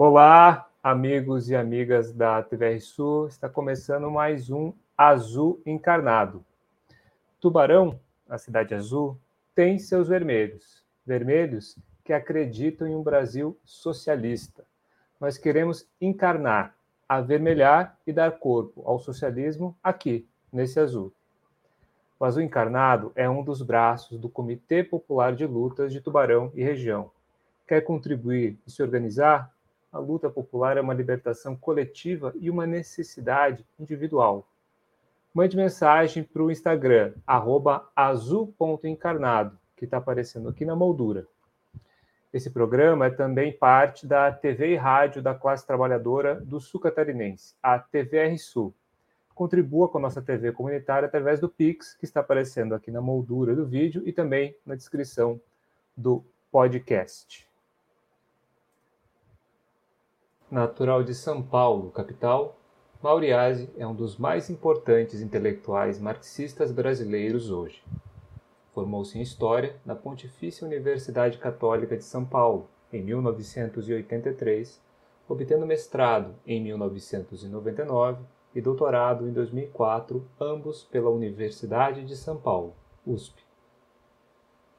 [0.00, 3.26] Olá, amigos e amigas da TVR Sul.
[3.26, 6.44] Está começando mais um Azul Encarnado.
[7.40, 7.98] Tubarão,
[8.28, 9.18] a cidade azul,
[9.56, 10.84] tem seus vermelhos.
[11.04, 14.64] Vermelhos que acreditam em um Brasil socialista.
[15.20, 16.76] Nós queremos encarnar,
[17.08, 21.12] avermelhar e dar corpo ao socialismo aqui, nesse azul.
[22.20, 26.62] O azul encarnado é um dos braços do Comitê Popular de Lutas de Tubarão e
[26.62, 27.10] região.
[27.66, 29.57] Quer contribuir e se organizar?
[29.92, 34.46] A luta popular é uma libertação coletiva e uma necessidade individual.
[35.32, 37.14] Mande mensagem para o Instagram,
[37.94, 41.26] azul.encarnado, que está aparecendo aqui na moldura.
[42.32, 47.54] Esse programa é também parte da TV e rádio da classe trabalhadora do Sul Catarinense,
[47.62, 48.74] a TVR Sul.
[49.34, 53.54] Contribua com a nossa TV comunitária através do Pix, que está aparecendo aqui na moldura
[53.54, 55.40] do vídeo e também na descrição
[55.96, 57.47] do podcast.
[60.50, 62.56] Natural de São Paulo, capital,
[63.02, 67.84] Mauriase é um dos mais importantes intelectuais marxistas brasileiros hoje.
[68.72, 74.80] Formou-se em História na Pontifícia Universidade Católica de São Paulo, em 1983,
[75.28, 82.72] obtendo mestrado em 1999 e doutorado em 2004, ambos pela Universidade de São Paulo,
[83.06, 83.42] USP.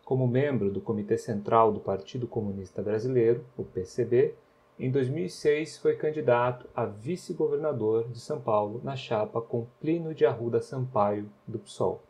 [0.03, 4.33] Como membro do Comitê Central do Partido Comunista Brasileiro, o PCB,
[4.79, 10.61] em 2006, foi candidato a vice-governador de São Paulo na chapa com Plínio de Arruda
[10.61, 12.01] Sampaio, do PSOL.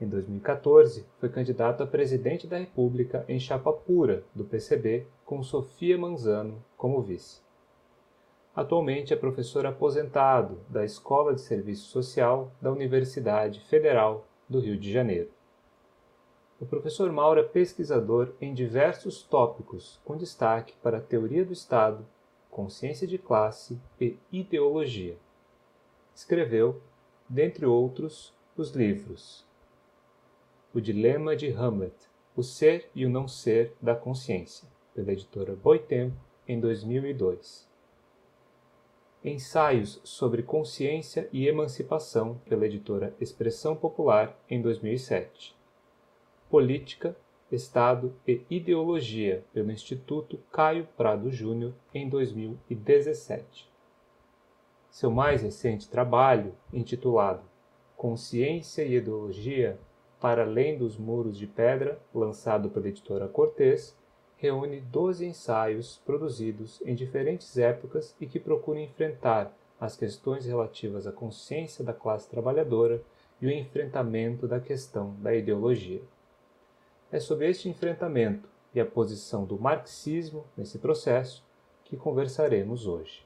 [0.00, 5.98] Em 2014, foi candidato a presidente da República em chapa pura do PCB, com Sofia
[5.98, 7.40] Manzano como vice.
[8.54, 14.92] Atualmente é professor aposentado da Escola de Serviço Social da Universidade Federal do Rio de
[14.92, 15.30] Janeiro.
[16.62, 22.06] O professor Mauro é pesquisador em diversos tópicos, com destaque para teoria do Estado,
[22.48, 25.18] consciência de classe e ideologia.
[26.14, 26.80] Escreveu,
[27.28, 29.44] dentre outros, os livros
[30.72, 31.96] O Dilema de Hamlet,
[32.36, 37.68] O Ser e o Não Ser da Consciência, pela editora Boitempo, em 2002.
[39.24, 45.60] Ensaios sobre Consciência e Emancipação, pela editora Expressão Popular, em 2007
[46.52, 47.16] Política,
[47.50, 53.72] Estado e Ideologia pelo Instituto Caio Prado Júnior em 2017.
[54.90, 57.40] Seu mais recente trabalho, intitulado
[57.96, 59.80] Consciência e Ideologia
[60.20, 63.96] para Além dos Muros de Pedra, lançado pela editora Cortez,
[64.36, 71.12] reúne 12 ensaios produzidos em diferentes épocas e que procuram enfrentar as questões relativas à
[71.12, 73.02] consciência da classe trabalhadora
[73.40, 76.02] e o enfrentamento da questão da ideologia.
[77.12, 81.44] É sobre este enfrentamento e a posição do marxismo nesse processo
[81.84, 83.22] que conversaremos hoje.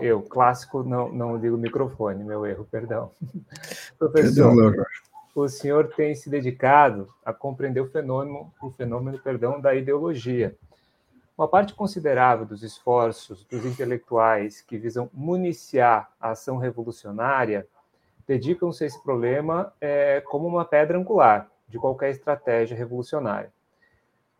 [0.00, 3.12] Eu, clássico, não, não ligo o microfone, meu erro, perdão.
[3.96, 4.84] Professor, perdão,
[5.36, 10.58] o senhor tem se dedicado a compreender o fenômeno, o fenômeno, perdão, da ideologia
[11.36, 17.66] uma parte considerável dos esforços dos intelectuais que visam municiar a ação revolucionária
[18.26, 23.52] dedicam-se a esse problema é, como uma pedra angular de qualquer estratégia revolucionária.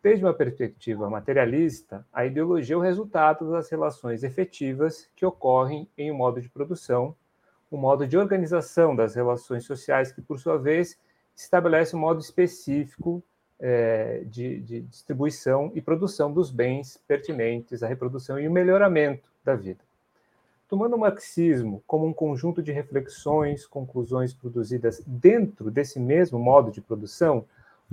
[0.01, 6.11] Desde uma perspectiva materialista, a ideologia é o resultado das relações efetivas que ocorrem em
[6.11, 7.15] um modo de produção,
[7.71, 10.97] um modo de organização das relações sociais que, por sua vez,
[11.35, 13.23] estabelece um modo específico
[13.59, 19.55] é, de, de, distribuição e produção dos bens pertinentes à reprodução e o melhoramento da
[19.55, 19.79] vida.
[20.67, 26.81] Tomando o marxismo como um conjunto de reflexões, conclusões produzidas dentro desse mesmo modo de
[26.81, 27.45] produção,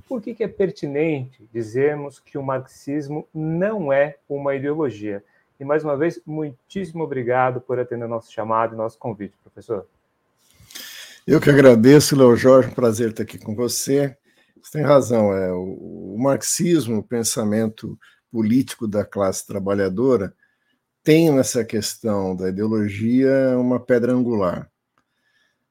[0.08, 5.22] por que, que é pertinente dizermos que o marxismo não é uma ideologia?
[5.60, 9.86] E mais uma vez, muitíssimo obrigado por atender nosso chamado e nosso convite, professor.
[11.24, 14.16] Eu que agradeço, Léo Jorge, prazer estar aqui com você.
[14.62, 15.32] Você tem razão.
[15.32, 17.98] É, o, o marxismo, o pensamento
[18.30, 20.34] político da classe trabalhadora,
[21.02, 24.70] tem nessa questão da ideologia uma pedra angular.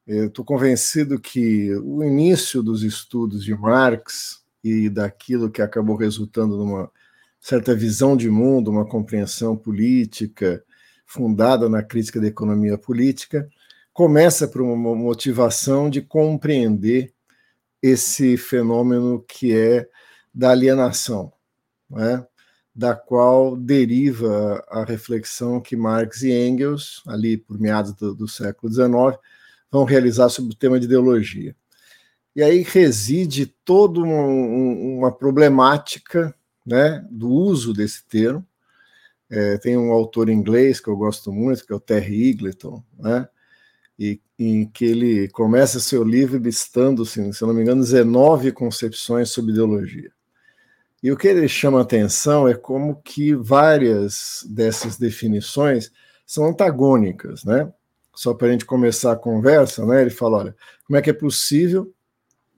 [0.05, 6.57] Eu estou convencido que o início dos estudos de Marx e daquilo que acabou resultando
[6.57, 6.91] numa
[7.39, 10.63] certa visão de mundo, uma compreensão política
[11.05, 13.49] fundada na crítica da economia política,
[13.93, 17.13] começa por uma motivação de compreender
[17.81, 19.87] esse fenômeno que é
[20.33, 21.33] da alienação,
[21.89, 22.25] né?
[22.73, 28.71] da qual deriva a reflexão que Marx e Engels, ali por meados do, do século
[28.71, 29.19] XIX,
[29.69, 31.55] vão realizar sobre o tema de ideologia.
[32.35, 36.33] E aí reside toda um, uma problemática
[36.65, 38.45] né, do uso desse termo.
[39.29, 43.27] É, tem um autor inglês que eu gosto muito, que é o Terry Eagleton, né,
[44.01, 49.51] e, em que ele começa seu livro listando, se não me engano, 19 concepções sobre
[49.51, 50.11] ideologia.
[51.03, 55.91] E o que ele chama atenção é como que várias dessas definições
[56.25, 57.71] são antagônicas, né?
[58.15, 60.01] Só para a gente começar a conversa, né?
[60.01, 61.93] Ele fala, olha, como é que é possível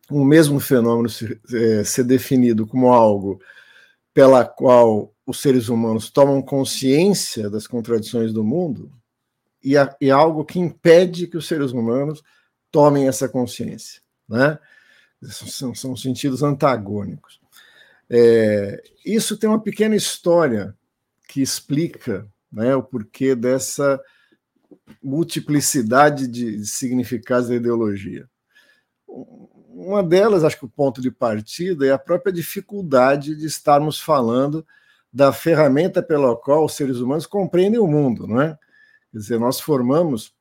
[0.10, 1.10] um mesmo fenômeno
[1.54, 3.42] é, ser definido como algo
[4.13, 8.89] pela qual os seres humanos tomam consciência das contradições do mundo
[9.63, 12.24] e, a, e algo que impede que os seres humanos
[12.71, 14.60] tomem essa consciência, né?
[15.24, 17.39] São, são sentidos antagônicos.
[18.10, 20.75] É, isso tem uma pequena história
[21.30, 24.00] que explica né, o porquê dessa
[25.01, 28.30] multiplicidade de significados da ideologia.
[29.07, 34.65] Uma delas, acho que o ponto de partida é a própria dificuldade de estarmos falando
[35.12, 38.57] da ferramenta pela qual os seres humanos compreendem o mundo, não é?
[39.13, 40.33] Quer dizer, nós formamos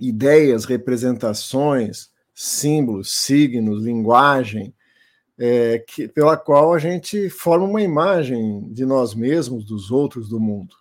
[0.00, 4.74] ideias, representações, símbolos, signos, linguagem,
[5.38, 10.40] é, que, pela qual a gente forma uma imagem de nós mesmos, dos outros, do
[10.40, 10.74] mundo.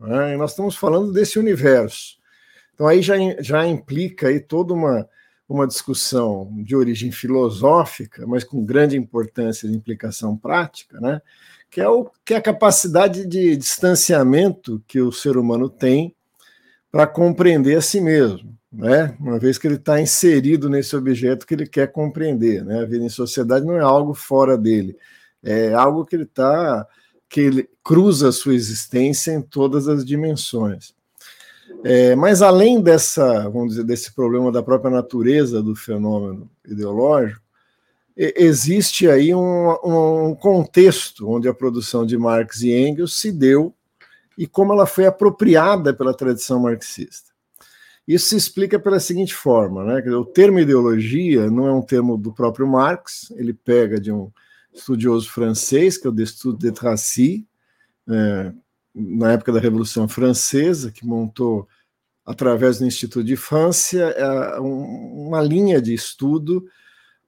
[0.00, 0.34] Né?
[0.34, 2.18] E nós estamos falando desse universo.
[2.74, 5.08] Então aí já, já implica aí toda uma,
[5.48, 11.22] uma discussão de origem filosófica, mas com grande importância de implicação prática, né?
[11.70, 16.16] que, é o, que é a capacidade de distanciamento que o ser humano tem
[16.90, 19.16] para compreender a si mesmo né?
[19.18, 22.64] uma vez que ele está inserido nesse objeto que ele quer compreender.
[22.64, 22.80] Né?
[22.80, 24.96] A vida em sociedade não é algo fora dele,
[25.42, 26.86] é algo que ele está
[27.28, 30.92] que ele cruza a sua existência em todas as dimensões.
[31.84, 37.40] É, mas além dessa, vamos dizer, desse problema da própria natureza do fenômeno ideológico,
[38.16, 43.72] existe aí um, um contexto onde a produção de Marx e Engels se deu
[44.40, 47.30] e como ela foi apropriada pela tradição marxista.
[48.08, 50.00] Isso se explica pela seguinte forma: né?
[50.12, 54.32] o termo ideologia não é um termo do próprio Marx, ele pega de um
[54.72, 57.46] estudioso francês, que é o Destude de Tracy,
[58.08, 58.50] é,
[58.94, 61.68] na época da Revolução Francesa, que montou,
[62.24, 66.66] através do Instituto de França, é, uma linha de estudo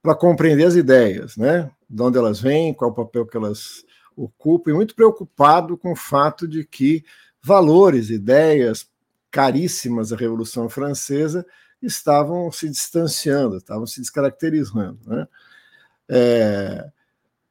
[0.01, 1.71] para compreender as ideias, né?
[1.91, 3.85] de onde elas vêm, qual o papel que elas
[4.17, 7.05] ocupam, e muito preocupado com o fato de que
[7.43, 8.89] valores, ideias,
[9.31, 11.45] caríssimas à Revolução Francesa
[11.81, 14.99] estavam se distanciando, estavam se descaracterizando.
[15.07, 15.29] Né?
[16.09, 16.91] É,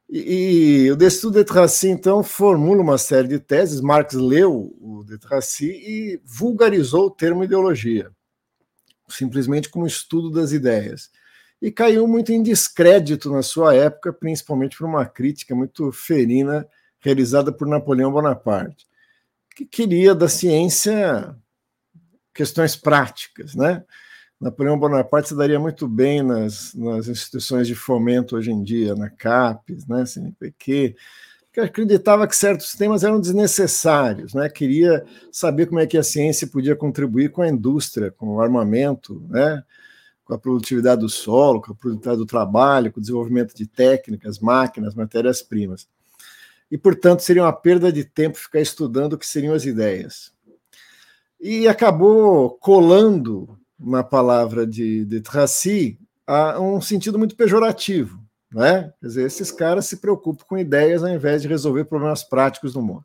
[0.08, 3.80] e, e, o Destudo de Tracy, então, formula uma série de teses.
[3.80, 8.10] Marx leu o de Tracy e vulgarizou o termo ideologia,
[9.08, 11.10] simplesmente como estudo das ideias.
[11.62, 16.66] E caiu muito em descrédito na sua época, principalmente por uma crítica muito ferina
[16.98, 18.84] realizada por Napoleão Bonaparte,
[19.54, 21.36] que queria da ciência
[22.34, 23.84] questões práticas, né?
[24.40, 29.08] Napoleão Bonaparte se daria muito bem nas, nas instituições de fomento hoje em dia, na
[29.08, 30.96] CAPES, né, CNPq,
[31.52, 34.48] que acreditava que certos temas eram desnecessários, né?
[34.48, 39.24] Queria saber como é que a ciência podia contribuir com a indústria, com o armamento,
[39.28, 39.62] né?
[40.32, 44.38] Com a produtividade do solo, com a produtividade do trabalho, com o desenvolvimento de técnicas,
[44.38, 45.86] máquinas, matérias-primas.
[46.70, 50.32] E, portanto, seria uma perda de tempo ficar estudando o que seriam as ideias
[51.42, 55.98] e acabou colando na palavra de, de Tracy
[56.60, 58.22] um sentido muito pejorativo.
[58.54, 58.92] Né?
[59.00, 62.82] Quer dizer, esses caras se preocupam com ideias ao invés de resolver problemas práticos no
[62.82, 63.04] mundo.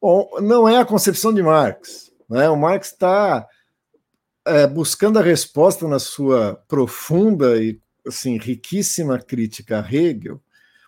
[0.00, 2.12] Bom, não é a concepção de Marx.
[2.30, 2.48] Né?
[2.48, 3.46] O Marx está
[4.46, 10.40] é, buscando a resposta na sua profunda e assim, riquíssima crítica a Hegel.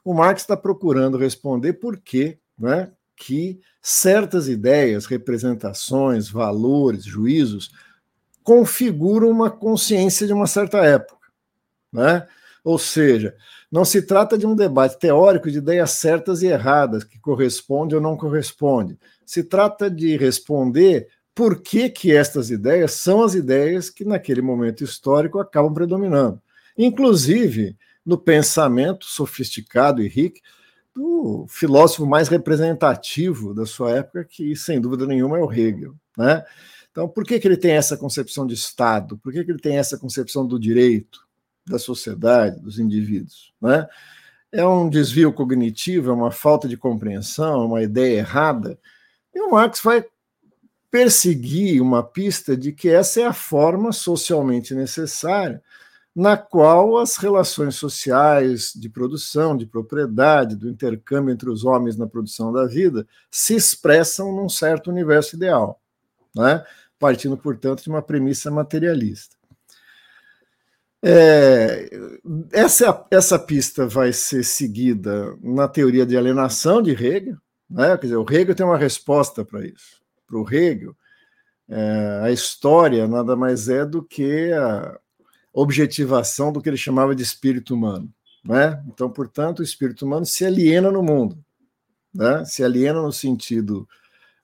[0.05, 7.73] O Marx está procurando responder por que, né, que certas ideias, representações, valores, juízos
[8.45, 11.29] configuram uma consciência de uma certa época,
[11.93, 12.27] né?
[12.65, 13.35] Ou seja,
[13.71, 18.01] não se trata de um debate teórico de ideias certas e erradas, que corresponde ou
[18.01, 18.99] não corresponde.
[19.27, 21.09] Se trata de responder
[21.39, 26.43] por que, que estas ideias são as ideias que, naquele momento histórico, acabam predominando.
[26.77, 30.41] Inclusive, no pensamento sofisticado e rico
[30.93, 35.95] do filósofo mais representativo da sua época, que sem dúvida nenhuma é o Hegel.
[36.17, 36.45] Né?
[36.91, 39.17] Então, por que, que ele tem essa concepção de Estado?
[39.19, 41.25] Por que, que ele tem essa concepção do direito,
[41.65, 43.55] da sociedade, dos indivíduos?
[43.63, 43.87] Né?
[44.51, 48.77] é um desvio cognitivo, é uma falta de compreensão, é uma ideia errada.
[49.33, 50.05] E o Marx vai
[50.91, 55.63] perseguir uma pista de que essa é a forma socialmente necessária
[56.19, 62.09] na qual as relações sociais de produção, de propriedade, do intercâmbio entre os homens na
[62.09, 65.81] produção da vida se expressam num certo universo ideal,
[66.35, 66.65] né?
[66.99, 69.37] partindo, portanto, de uma premissa materialista.
[71.01, 71.89] É,
[72.51, 77.37] essa, essa pista vai ser seguida na teoria de alienação de Hegel,
[77.71, 77.97] né?
[77.97, 79.98] quer dizer, o Hegel tem uma resposta para isso.
[80.29, 80.95] Para o Hegel,
[81.69, 84.99] é, a história nada mais é do que a,
[85.61, 88.13] objetivação do que ele chamava de espírito humano.
[88.45, 88.81] Né?
[88.87, 91.45] Então, portanto, o espírito humano se aliena no mundo,
[92.15, 92.45] né?
[92.45, 93.89] se aliena no sentido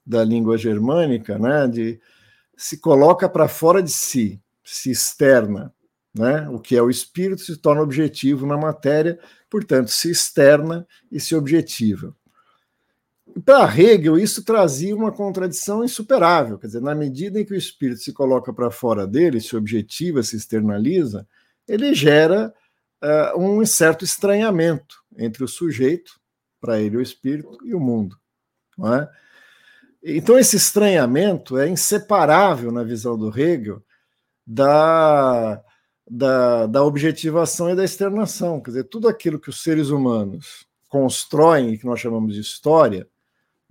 [0.05, 1.69] da língua germânica, né?
[1.69, 2.01] de
[2.57, 5.73] se coloca para fora de si, se externa.
[6.13, 6.49] Né?
[6.49, 11.35] O que é o espírito se torna objetivo na matéria, portanto, se externa e se
[11.35, 12.15] objetiva.
[13.43, 16.59] Para Hegel, isso trazia uma contradição insuperável.
[16.59, 20.23] Quer dizer, na medida em que o espírito se coloca para fora dele, se objetiva,
[20.23, 21.27] se externaliza,
[21.67, 22.55] ele gera
[23.03, 26.21] uh, um certo estranhamento entre o sujeito,
[26.61, 28.17] para ele o espírito, e o mundo.
[28.79, 29.11] Não é?
[30.03, 33.83] Então, esse estranhamento é inseparável na visão do Hegel
[34.47, 35.63] da,
[36.09, 38.61] da, da objetivação e da externação.
[38.61, 43.09] Quer dizer, tudo aquilo que os seres humanos constroem que nós chamamos de história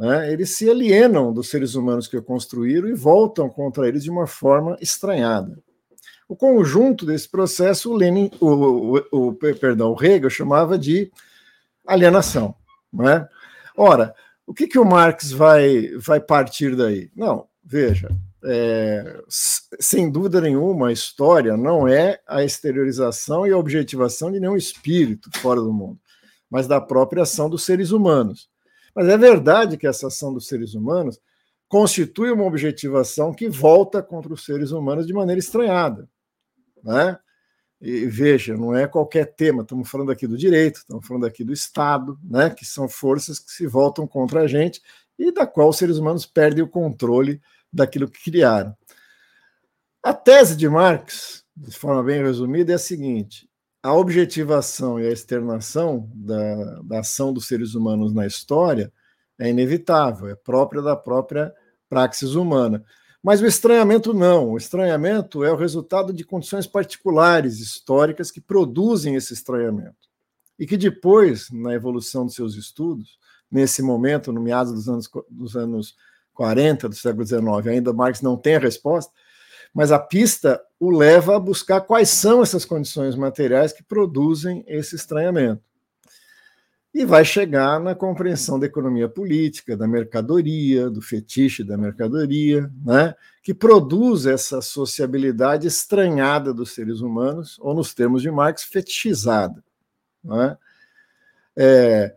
[0.04, 4.12] né, eles se alienam dos seres humanos que o construíram e voltam contra eles de
[4.12, 5.58] uma forma estranhada.
[6.28, 11.10] O conjunto desse processo, o Lenin, o, o, o perdão, o Hegel chamava de
[11.88, 12.54] alienação.
[12.92, 13.26] Né?
[13.78, 14.14] Ora,
[14.46, 17.10] o que, que o Marx vai, vai partir daí?
[17.16, 18.10] Não, veja,
[18.44, 24.58] é, sem dúvida nenhuma, a história não é a exteriorização e a objetivação de nenhum
[24.58, 25.98] espírito fora do mundo,
[26.50, 28.52] mas da própria ação dos seres humanos.
[28.96, 31.20] Mas é verdade que essa ação dos seres humanos
[31.68, 36.08] constitui uma objetivação que volta contra os seres humanos de maneira estranhada.
[36.84, 37.18] Né?
[37.82, 41.52] E veja, não é qualquer tema, estamos falando aqui do direito, estamos falando aqui do
[41.52, 42.50] Estado, né?
[42.50, 44.82] que são forças que se voltam contra a gente
[45.18, 48.76] e da qual os seres humanos perdem o controle daquilo que criaram.
[50.04, 53.50] A tese de Marx, de forma bem resumida, é a seguinte:
[53.84, 58.92] a objetivação e a externação da, da ação dos seres humanos na história
[59.38, 61.54] é inevitável, é própria da própria
[61.90, 62.82] praxis humana.
[63.22, 64.52] Mas o estranhamento não.
[64.52, 69.96] O estranhamento é o resultado de condições particulares, históricas, que produzem esse estranhamento.
[70.58, 73.18] E que depois, na evolução dos seus estudos,
[73.52, 75.96] nesse momento, no meados dos anos, dos anos
[76.34, 79.12] 40 do século XIX, ainda Marx não tem a resposta,
[79.74, 84.96] mas a pista o leva a buscar quais são essas condições materiais que produzem esse
[84.96, 85.62] estranhamento.
[86.94, 93.16] E vai chegar na compreensão da economia política, da mercadoria, do fetiche da mercadoria, né,
[93.42, 99.64] que produz essa sociabilidade estranhada dos seres humanos, ou nos termos de Marx, fetichizada.
[100.24, 100.56] Né?
[101.56, 102.16] É,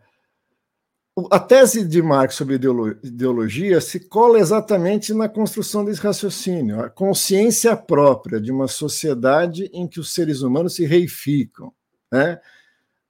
[1.31, 7.75] a tese de Marx sobre ideologia se cola exatamente na construção desse raciocínio, a consciência
[7.75, 11.73] própria de uma sociedade em que os seres humanos se reificam,
[12.11, 12.39] né?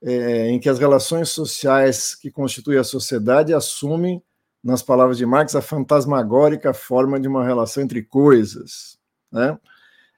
[0.00, 4.22] É, em que as relações sociais que constituem a sociedade assumem,
[4.62, 8.98] nas palavras de Marx, a fantasmagórica forma de uma relação entre coisas.
[9.30, 9.58] Né?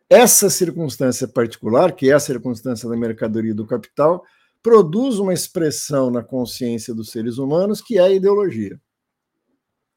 [0.08, 4.24] Essa circunstância particular, que é a circunstância da mercadoria e do capital,
[4.62, 8.80] produz uma expressão na consciência dos seres humanos que é a ideologia.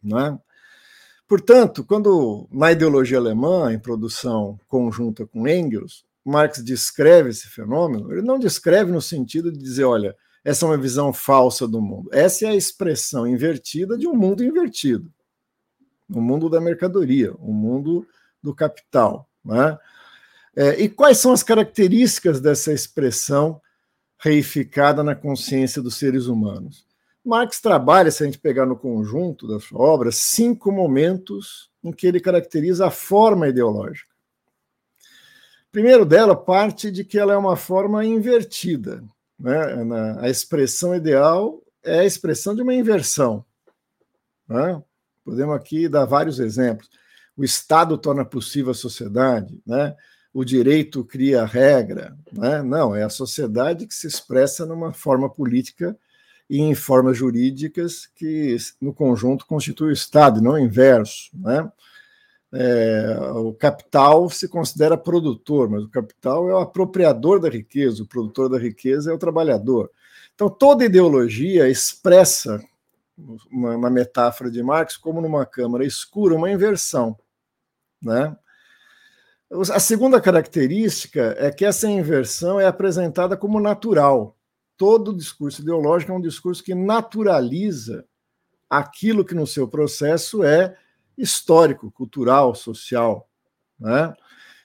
[0.01, 0.39] Não é?
[1.27, 8.21] Portanto, quando na ideologia alemã, em produção conjunta com Engels, Marx descreve esse fenômeno, ele
[8.21, 12.09] não descreve no sentido de dizer, olha, essa é uma visão falsa do mundo.
[12.11, 15.11] Essa é a expressão invertida de um mundo invertido.
[16.09, 18.05] O um mundo da mercadoria, o um mundo
[18.41, 19.27] do capital.
[19.43, 19.77] Né?
[20.55, 23.61] É, e quais são as características dessa expressão
[24.23, 26.85] reificada na consciência dos seres humanos.
[27.25, 32.07] Marx trabalha, se a gente pegar no conjunto da sua obra, cinco momentos em que
[32.07, 34.09] ele caracteriza a forma ideológica.
[35.67, 39.03] O primeiro dela parte de que ela é uma forma invertida.
[39.37, 39.57] Né?
[40.21, 43.43] A expressão ideal é a expressão de uma inversão.
[44.47, 44.81] Né?
[45.25, 46.89] Podemos aqui dar vários exemplos.
[47.35, 49.95] O Estado torna possível a sociedade, né?
[50.33, 52.17] O direito cria regra.
[52.31, 52.63] Né?
[52.63, 55.95] Não, é a sociedade que se expressa numa forma política
[56.49, 61.29] e em formas jurídicas que, no conjunto, constitui o Estado, não o inverso.
[61.33, 61.71] Né?
[62.51, 68.07] É, o capital se considera produtor, mas o capital é o apropriador da riqueza, o
[68.07, 69.91] produtor da riqueza é o trabalhador.
[70.33, 72.63] Então, toda ideologia expressa,
[73.51, 77.15] uma, uma metáfora de Marx, como numa câmara escura, uma inversão.
[78.01, 78.35] Né?
[79.69, 84.35] A segunda característica é que essa inversão é apresentada como natural.
[84.75, 88.03] Todo discurso ideológico é um discurso que naturaliza
[88.67, 90.75] aquilo que no seu processo é
[91.15, 93.29] histórico, cultural, social.
[93.79, 94.11] Né?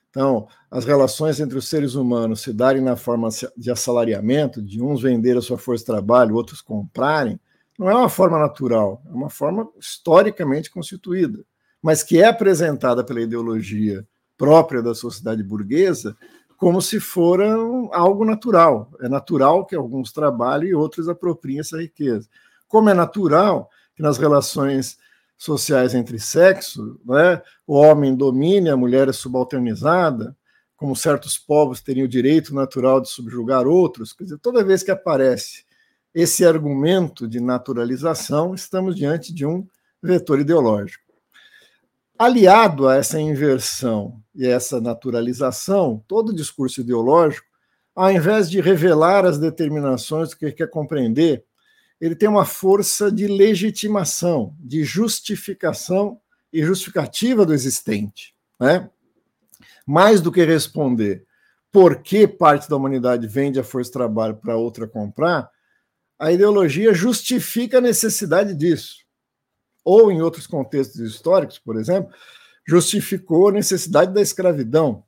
[0.09, 5.03] Então, as relações entre os seres humanos se darem na forma de assalariamento, de uns
[5.03, 7.39] vender a sua força de trabalho, outros comprarem,
[7.79, 11.45] não é uma forma natural, é uma forma historicamente constituída,
[11.83, 14.07] mas que é apresentada pela ideologia
[14.39, 16.17] própria da sociedade burguesa
[16.57, 17.55] como se fora
[17.93, 18.91] algo natural.
[19.01, 22.29] É natural que alguns trabalhem e outros apropriem essa riqueza.
[22.67, 24.99] Como é natural que nas relações
[25.37, 30.37] sociais entre sexos, né, o homem domine, a mulher é subalternizada,
[30.77, 34.13] como certos povos teriam o direito natural de subjugar outros.
[34.13, 35.65] Quer dizer, toda vez que aparece
[36.13, 39.65] esse argumento de naturalização, estamos diante de um
[40.03, 41.08] vetor ideológico.
[42.19, 47.47] Aliado a essa inversão e essa naturalização, todo discurso ideológico,
[47.95, 51.45] ao invés de revelar as determinações que quer compreender,
[52.01, 56.21] ele tem uma força de legitimação, de justificação
[56.53, 58.35] e justificativa do existente.
[58.59, 58.91] Né?
[59.87, 61.25] Mais do que responder
[61.71, 65.49] por que parte da humanidade vende a força de trabalho para outra comprar,
[66.19, 69.08] a ideologia justifica a necessidade disso
[69.89, 72.13] ou em outros contextos históricos, por exemplo,
[72.67, 75.03] justificou a necessidade da escravidão,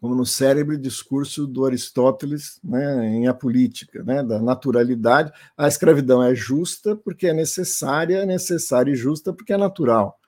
[0.00, 5.32] como no célebre discurso do Aristóteles né, em A Política, né, da naturalidade.
[5.56, 10.18] A escravidão é justa porque é necessária, é necessária e justa porque é natural.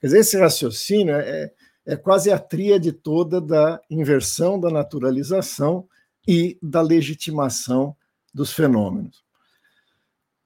[0.00, 1.52] Quer dizer, esse raciocínio é,
[1.86, 5.86] é quase a tríade toda da inversão da naturalização
[6.26, 7.94] e da legitimação
[8.34, 9.23] dos fenômenos.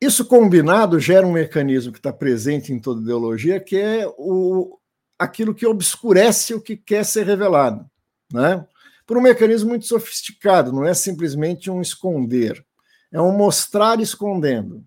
[0.00, 4.78] Isso combinado gera um mecanismo que está presente em toda ideologia, que é o,
[5.19, 7.85] aquilo que obscurece o que quer ser revelado,
[8.33, 8.64] né?
[9.05, 12.64] por um mecanismo muito sofisticado, não é simplesmente um esconder,
[13.11, 14.85] é um mostrar escondendo.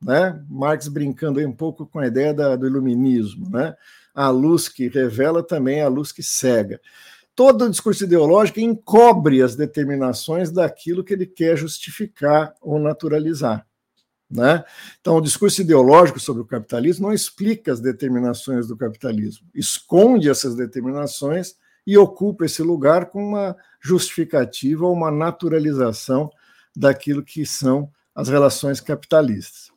[0.00, 0.40] Né?
[0.48, 3.74] Marx brincando aí um pouco com a ideia da, do iluminismo, né?
[4.14, 6.80] a luz que revela também é a luz que cega.
[7.34, 13.66] Todo o discurso ideológico encobre as determinações daquilo que ele quer justificar ou naturalizar.
[14.28, 14.64] Né?
[15.00, 20.56] Então, o discurso ideológico sobre o capitalismo não explica as determinações do capitalismo, esconde essas
[20.56, 21.54] determinações
[21.86, 26.28] e ocupa esse lugar com uma justificativa ou uma naturalização
[26.74, 29.70] daquilo que são as relações capitalistas.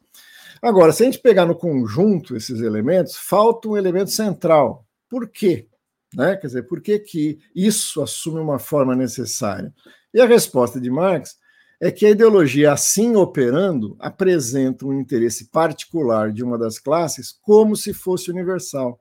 [0.62, 4.86] Agora, se a gente pegar no conjunto esses elementos, falta um elemento central.
[5.08, 5.68] Por quê?
[6.14, 6.36] Né?
[6.36, 9.74] Quer dizer, por que, que isso assume uma forma necessária?
[10.14, 11.38] E a resposta de Marx
[11.80, 17.76] é que a ideologia, assim operando, apresenta um interesse particular de uma das classes como
[17.76, 19.00] se fosse universal,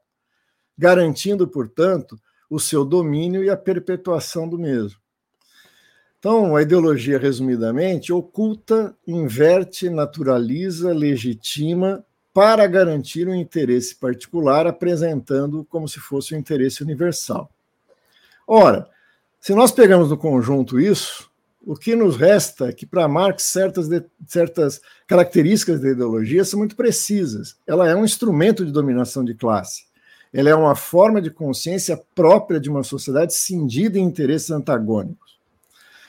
[0.77, 4.99] garantindo, portanto, o seu domínio e a perpetuação do mesmo.
[6.19, 15.89] Então, a ideologia, resumidamente, oculta, inverte, naturaliza, legitima para garantir um interesse particular, apresentando como
[15.89, 17.51] se fosse um interesse universal.
[18.47, 18.89] Ora,
[19.41, 21.31] se nós pegamos no conjunto isso,
[21.61, 26.59] o que nos resta é que, para Marx, certas, de, certas características da ideologia são
[26.59, 27.57] muito precisas.
[27.67, 29.87] Ela é um instrumento de dominação de classe.
[30.33, 35.39] Ela é uma forma de consciência própria de uma sociedade cindida em interesses antagônicos.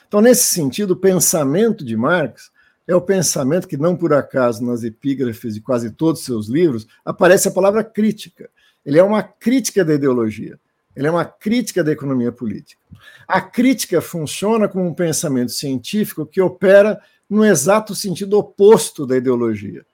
[0.06, 2.50] Então, nesse sentido, o pensamento de Marx
[2.86, 6.86] é o pensamento que, não por acaso, nas epígrafes de quase todos os seus livros,
[7.04, 8.50] aparece a palavra crítica.
[8.84, 10.58] Ele é uma crítica da ideologia.
[10.94, 12.80] Ele é uma crítica da economia política.
[13.26, 19.84] A crítica funciona como um pensamento científico que opera no exato sentido oposto da ideologia.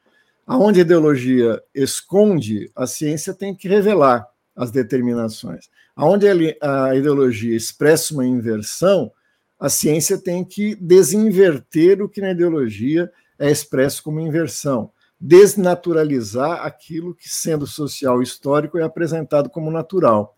[0.46, 5.68] Aonde a ideologia esconde, a ciência tem que revelar as determinações.
[5.94, 6.26] Aonde
[6.60, 9.10] a ideologia expressa uma inversão,
[9.58, 17.14] a ciência tem que desinverter o que na ideologia é expresso como inversão, desnaturalizar aquilo
[17.14, 20.36] que, sendo social histórico, é apresentado como natural.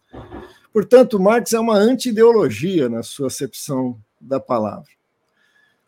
[0.73, 4.91] Portanto, Marx é uma anti-ideologia na sua acepção da palavra.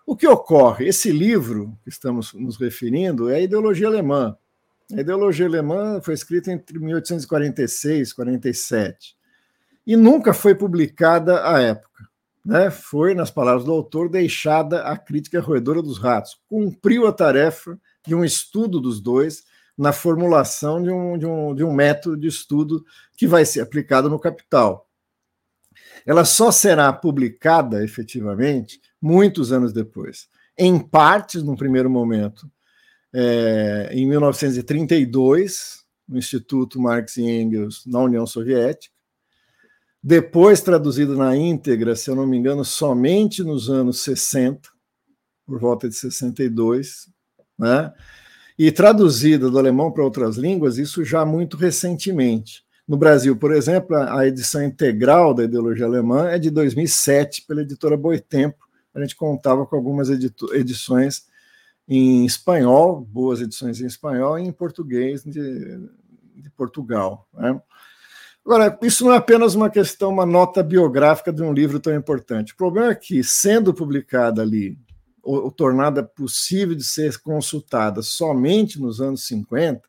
[0.06, 0.88] O que ocorre?
[0.88, 4.36] Esse livro que estamos nos referindo é a ideologia alemã.
[4.92, 9.16] A ideologia alemã foi escrita entre 1846 e 47
[9.86, 12.08] e nunca foi publicada à época.
[12.44, 12.70] Né?
[12.70, 16.40] Foi, nas palavras do autor, deixada a crítica roedora dos ratos.
[16.48, 19.44] Cumpriu a tarefa de um estudo dos dois
[19.76, 22.84] na formulação de um, de, um, de um método de estudo
[23.16, 24.86] que vai ser aplicado no capital.
[26.04, 30.28] Ela só será publicada efetivamente muitos anos depois.
[30.58, 32.50] em partes, no primeiro momento,
[33.14, 38.94] é, em 1932, no Instituto Marx e Engels, na União Soviética.
[40.02, 44.68] Depois traduzido na íntegra, se eu não me engano, somente nos anos 60,
[45.46, 47.09] por volta de 62,
[47.60, 47.92] né?
[48.58, 52.64] E traduzido do alemão para outras línguas, isso já muito recentemente.
[52.86, 57.96] No Brasil, por exemplo, a edição integral da ideologia alemã é de 2007, pela editora
[57.96, 58.68] Boitempo.
[58.92, 61.24] A gente contava com algumas edições
[61.86, 65.78] em espanhol, boas edições em espanhol, e em português de,
[66.36, 67.28] de Portugal.
[67.32, 67.60] Né?
[68.44, 72.52] Agora, isso não é apenas uma questão, uma nota biográfica de um livro tão importante.
[72.52, 74.76] O problema é que, sendo publicada ali,
[75.22, 79.82] ou, ou tornada possível de ser consultada somente nos anos 50,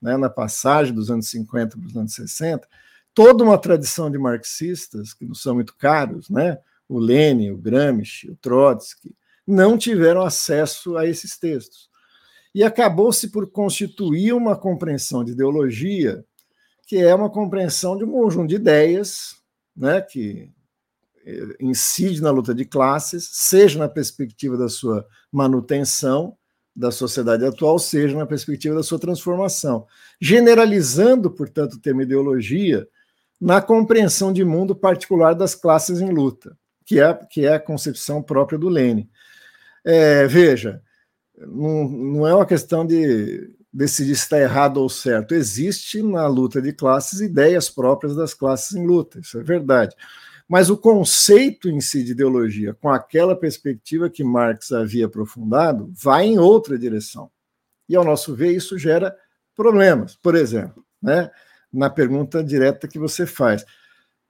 [0.00, 2.68] né, na passagem dos anos 50 para os anos 60,
[3.14, 8.30] toda uma tradição de marxistas, que não são muito caros, né, o Lenin, o Gramsci,
[8.30, 9.14] o Trotsky,
[9.46, 11.88] não tiveram acesso a esses textos.
[12.54, 16.24] E acabou-se por constituir uma compreensão de ideologia
[16.86, 19.36] que é uma compreensão de um conjunto de ideias
[19.76, 20.50] né, que
[21.60, 26.36] incide na luta de classes, seja na perspectiva da sua manutenção
[26.74, 29.86] da sociedade atual, seja na perspectiva da sua transformação.
[30.20, 32.86] Generalizando, portanto, o termo ideologia
[33.40, 38.22] na compreensão de mundo particular das classes em luta, que é, que é a concepção
[38.22, 39.08] própria do Lenin.
[39.84, 40.82] É, veja,
[41.38, 45.34] não, não é uma questão de decidir se está errado ou certo.
[45.34, 49.94] Existe na luta de classes ideias próprias das classes em luta, isso é verdade.
[50.48, 56.26] Mas o conceito em si de ideologia, com aquela perspectiva que Marx havia aprofundado, vai
[56.26, 57.30] em outra direção.
[57.88, 59.16] E, ao nosso ver, isso gera
[59.56, 60.16] problemas.
[60.16, 61.30] Por exemplo, né,
[61.72, 63.64] na pergunta direta que você faz.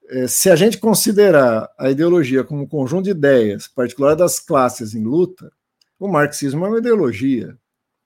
[0.08, 4.94] É, se a gente considerar a ideologia como um conjunto de ideias, particular das classes
[4.94, 5.50] em luta,
[5.98, 7.56] o marxismo é uma ideologia,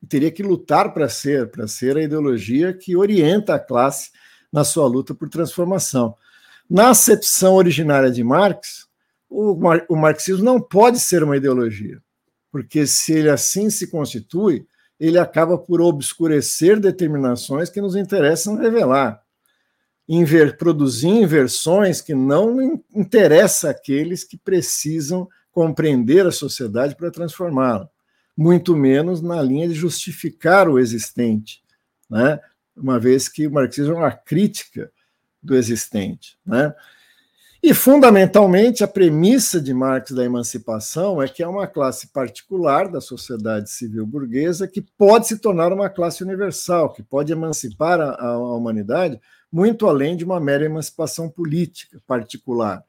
[0.08, 4.10] teria que lutar para ser, para ser a ideologia que orienta a classe
[4.52, 6.14] na sua luta por transformação.
[6.70, 8.86] Na acepção originária de Marx,
[9.28, 12.00] o, mar, o marxismo não pode ser uma ideologia,
[12.52, 14.64] porque se ele assim se constitui,
[14.98, 19.20] ele acaba por obscurecer determinações que nos interessam revelar,
[20.08, 27.88] inver, produzir inversões que não interessam aqueles que precisam compreender a sociedade para transformá-la
[28.40, 31.62] muito menos na linha de justificar o existente,
[32.08, 32.40] né?
[32.74, 34.90] uma vez que o marxismo é uma crítica
[35.42, 36.38] do existente.
[36.44, 36.74] Né?
[37.62, 43.00] E, fundamentalmente, a premissa de Marx da emancipação é que é uma classe particular da
[43.00, 48.38] sociedade civil burguesa que pode se tornar uma classe universal, que pode emancipar a, a
[48.56, 49.20] humanidade
[49.52, 52.84] muito além de uma mera emancipação política particular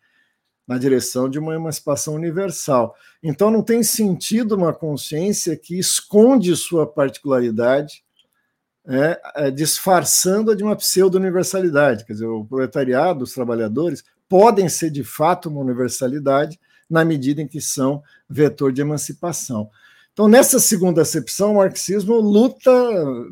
[0.67, 2.95] na direção de uma emancipação universal.
[3.21, 8.03] Então, não tem sentido uma consciência que esconde sua particularidade,
[8.87, 12.05] é, é, disfarçando-a de uma pseudo-universalidade.
[12.05, 17.47] Quer dizer, o proletariado, os trabalhadores, podem ser de fato uma universalidade na medida em
[17.47, 19.69] que são vetor de emancipação.
[20.13, 22.71] Então, nessa segunda acepção, o marxismo luta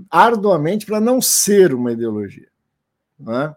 [0.10, 2.48] arduamente para não ser uma ideologia.
[3.20, 3.56] Não é?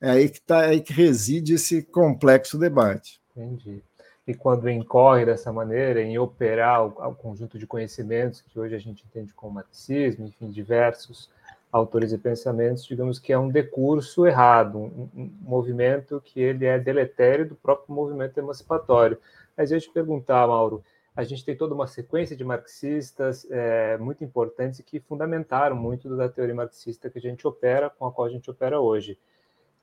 [0.00, 3.20] é aí que tá, é aí que reside esse complexo debate.
[3.36, 3.82] Entendi.
[4.26, 8.78] E quando incorre dessa maneira em operar o, o, conjunto de conhecimentos que hoje a
[8.78, 11.28] gente entende como marxismo, enfim, diversos
[11.72, 16.78] autores e pensamentos, digamos que é um decurso errado, um, um movimento que ele é
[16.78, 19.18] deletério do próprio movimento emancipatório.
[19.56, 20.84] Mas eu te perguntar, Mauro,
[21.16, 26.28] a gente tem toda uma sequência de marxistas é, muito importantes que fundamentaram muito da
[26.28, 29.18] teoria marxista que a gente opera, com a qual a gente opera hoje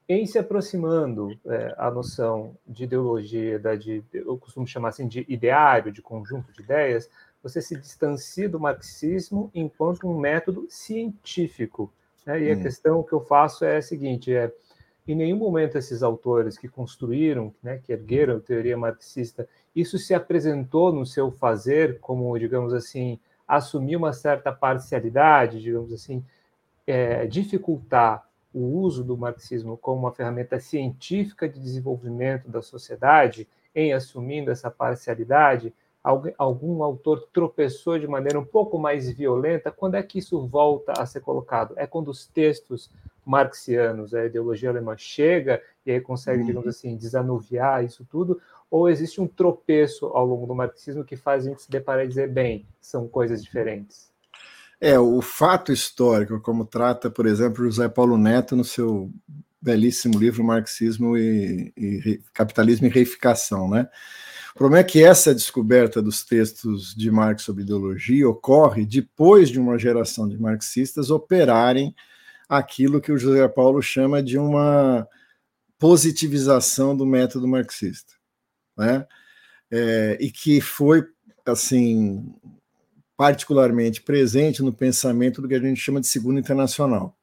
[0.10, 5.24] em se aproximando é, a noção de ideologia, da, de, eu costumo chamar assim de
[5.30, 7.08] ideário, de conjunto de ideias,
[7.44, 11.94] você se distancia do marxismo enquanto um método científico.
[12.26, 12.42] Né?
[12.42, 12.60] E hum.
[12.60, 14.52] a questão que eu faço é a seguinte: é,
[15.08, 20.16] em nenhum momento esses autores que construíram, né, que ergueram a teoria marxista, isso se
[20.16, 26.26] apresentou no seu fazer como, digamos assim, assumir uma certa parcialidade, digamos assim,
[26.88, 33.94] é, dificultar o uso do marxismo como uma ferramenta científica de desenvolvimento da sociedade, em
[33.94, 35.74] assumindo essa parcialidade,
[36.38, 41.06] algum autor tropeçou de maneira um pouco mais violenta, quando é que isso volta a
[41.06, 41.74] ser colocado?
[41.78, 42.90] É quando os textos
[43.26, 46.70] marxianos, a ideologia alemã chega e aí consegue, digamos uhum.
[46.70, 51.50] assim, desanuviar isso tudo, ou existe um tropeço ao longo do marxismo que faz a
[51.50, 54.09] gente se deparar e dizer, bem, são coisas diferentes?
[54.82, 59.12] É, o fato histórico, como trata, por exemplo, José Paulo Neto no seu
[59.62, 63.90] belíssimo livro Marxismo e, e Capitalismo e Reificação, né?
[64.56, 69.60] O problema é que essa descoberta dos textos de Marx sobre ideologia ocorre depois de
[69.60, 71.94] uma geração de marxistas operarem
[72.48, 75.08] aquilo que o José Paulo chama de uma
[75.78, 78.14] positivização do método marxista,
[78.78, 79.06] né?
[79.72, 81.06] É, e que foi
[81.46, 82.34] assim
[83.20, 87.18] particularmente presente no pensamento do que a gente chama de Segunda Internacional.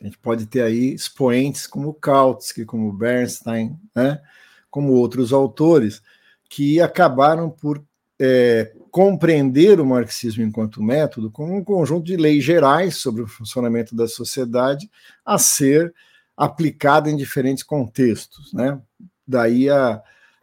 [0.00, 4.22] A gente pode ter aí expoentes como Kautsky, como Bernstein, né?
[4.70, 6.00] como outros autores,
[6.48, 7.84] que acabaram por
[8.18, 13.94] é, compreender o marxismo enquanto método como um conjunto de leis gerais sobre o funcionamento
[13.94, 14.90] da sociedade
[15.26, 15.94] a ser
[16.34, 18.50] aplicada em diferentes contextos.
[18.54, 18.80] Né?
[19.28, 20.02] Daí a,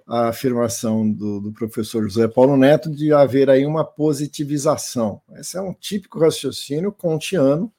[0.09, 5.21] a afirmação do, do, professor José Paulo Neto de haver aí uma positivização.
[5.37, 7.71] Esse é um típico raciocínio kantiano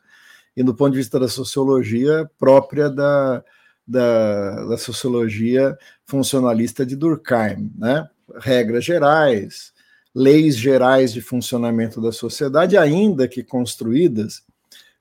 [0.57, 3.43] e, do ponto de vista da sociologia, própria da,
[3.85, 7.73] da, da sociologia funcionalista de Durkheim.
[7.77, 8.09] Né?
[8.38, 9.73] Regras gerais,
[10.14, 14.45] leis gerais de funcionamento da sociedade, ainda que construídas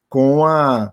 [0.09, 0.91] com a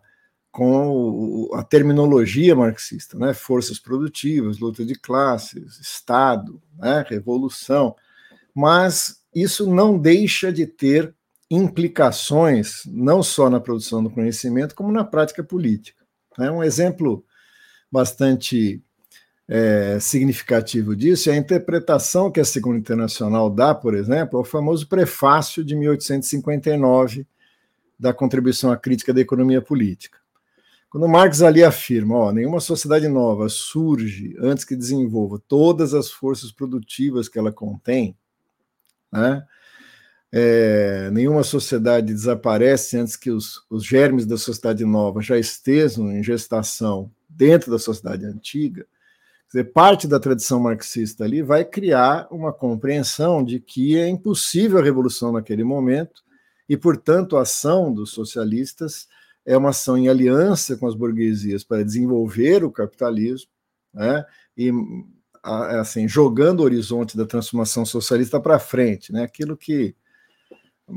[0.56, 3.34] com a terminologia marxista, né?
[3.34, 7.04] forças produtivas, luta de classes, Estado, né?
[7.06, 7.94] revolução,
[8.54, 11.14] mas isso não deixa de ter
[11.50, 16.02] implicações não só na produção do conhecimento, como na prática política.
[16.38, 16.50] Né?
[16.50, 17.22] Um exemplo
[17.92, 18.82] bastante
[19.46, 24.88] é, significativo disso é a interpretação que a Segunda Internacional dá, por exemplo, ao famoso
[24.88, 27.26] prefácio de 1859
[28.00, 30.24] da Contribuição à Crítica da Economia Política.
[30.96, 36.50] Quando Marx ali afirma, ó, nenhuma sociedade nova surge antes que desenvolva todas as forças
[36.50, 38.16] produtivas que ela contém,
[39.12, 39.44] né?
[40.32, 46.22] É, nenhuma sociedade desaparece antes que os, os germes da sociedade nova já estejam em
[46.22, 48.86] gestação dentro da sociedade antiga.
[49.52, 54.78] Quer dizer, parte da tradição marxista ali vai criar uma compreensão de que é impossível
[54.78, 56.24] a revolução naquele momento
[56.66, 59.06] e, portanto, a ação dos socialistas
[59.46, 63.48] é uma ação em aliança com as burguesias para desenvolver o capitalismo,
[63.94, 64.24] né?
[64.56, 64.72] E
[65.42, 69.22] assim jogando o horizonte da transformação socialista para frente, né?
[69.22, 69.94] Aquilo que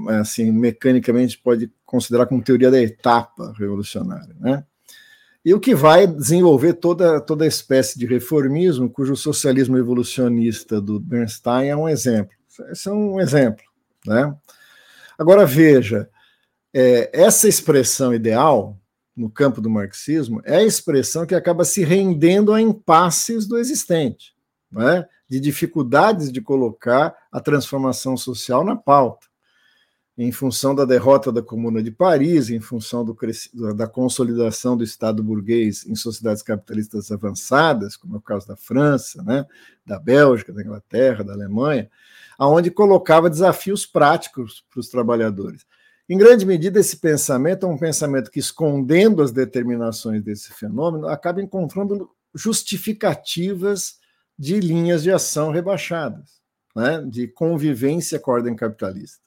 [0.07, 4.65] assim mecanicamente pode considerar como teoria da etapa revolucionária, né?
[5.45, 11.69] E o que vai desenvolver toda toda espécie de reformismo, cujo socialismo evolucionista do Bernstein
[11.69, 12.35] é um exemplo.
[12.71, 13.63] Esse é um exemplo,
[14.05, 14.35] né?
[15.17, 16.09] Agora veja,
[16.73, 18.77] é, essa expressão ideal
[19.15, 24.33] no campo do marxismo é a expressão que acaba se rendendo a impasses do existente,
[24.77, 25.05] é?
[25.29, 29.27] de dificuldades de colocar a transformação social na pauta,
[30.17, 33.17] em função da derrota da Comuna de Paris, em função do,
[33.73, 39.23] da consolidação do Estado burguês em sociedades capitalistas avançadas, como é o caso da França,
[39.23, 39.45] né,
[39.85, 41.89] da Bélgica, da Inglaterra, da Alemanha,
[42.37, 45.65] aonde colocava desafios práticos para os trabalhadores.
[46.09, 51.39] Em grande medida, esse pensamento é um pensamento que, escondendo as determinações desse fenômeno, acaba
[51.39, 53.99] encontrando justificativas
[54.37, 56.41] de linhas de ação rebaixadas,
[56.75, 57.03] né?
[57.07, 59.21] de convivência com a ordem capitalista.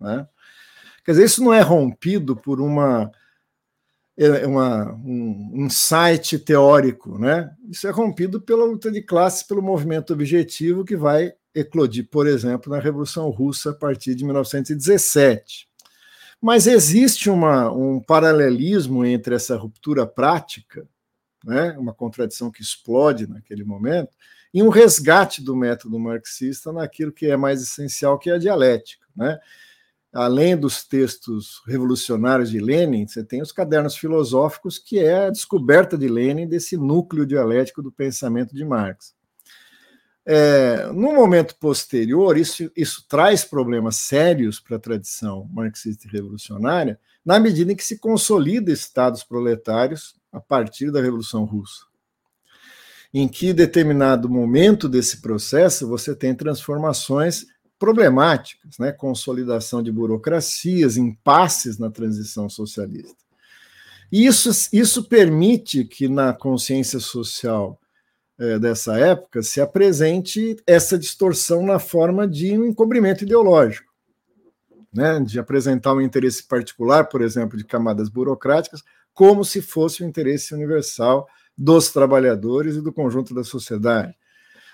[0.00, 0.26] Né?
[1.04, 3.12] Quer dizer, isso não é rompido por uma,
[4.16, 7.54] é, uma, um insight teórico, né?
[7.68, 12.72] Isso é rompido pela luta de classes, pelo movimento objetivo que vai eclodir, por exemplo,
[12.72, 15.69] na Revolução Russa a partir de 1917.
[16.40, 20.88] Mas existe uma, um paralelismo entre essa ruptura prática,
[21.44, 24.10] né, uma contradição que explode naquele momento,
[24.52, 29.06] e um resgate do método marxista naquilo que é mais essencial, que é a dialética.
[29.14, 29.38] Né?
[30.12, 35.96] Além dos textos revolucionários de Lenin, você tem os cadernos filosóficos, que é a descoberta
[35.96, 39.14] de Lenin desse núcleo dialético do pensamento de Marx.
[40.26, 46.98] É, no momento posterior, isso, isso traz problemas sérios para a tradição marxista e revolucionária,
[47.24, 51.84] na medida em que se consolida estados proletários a partir da Revolução Russa.
[53.12, 57.46] Em que determinado momento desse processo você tem transformações
[57.78, 58.92] problemáticas, né?
[58.92, 63.16] consolidação de burocracias, impasses na transição socialista.
[64.12, 67.80] E isso, isso permite que na consciência social
[68.40, 73.92] é, dessa época se apresente essa distorção na forma de um encobrimento ideológico,
[74.90, 75.20] né?
[75.20, 80.54] de apresentar um interesse particular, por exemplo, de camadas burocráticas, como se fosse o interesse
[80.54, 84.14] universal dos trabalhadores e do conjunto da sociedade.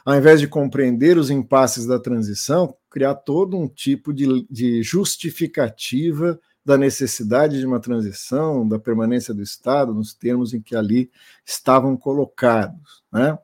[0.05, 6.38] Ao invés de compreender os impasses da transição, criar todo um tipo de, de justificativa
[6.66, 11.09] da necessidade de uma transição, da permanência do Estado, nos termos em que ali
[11.44, 13.05] estavam colocados.
[13.12, 13.38] Né?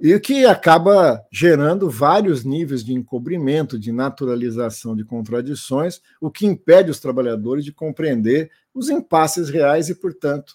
[0.00, 6.90] E que acaba gerando vários níveis de encobrimento, de naturalização de contradições, o que impede
[6.90, 10.54] os trabalhadores de compreender os impasses reais e, portanto,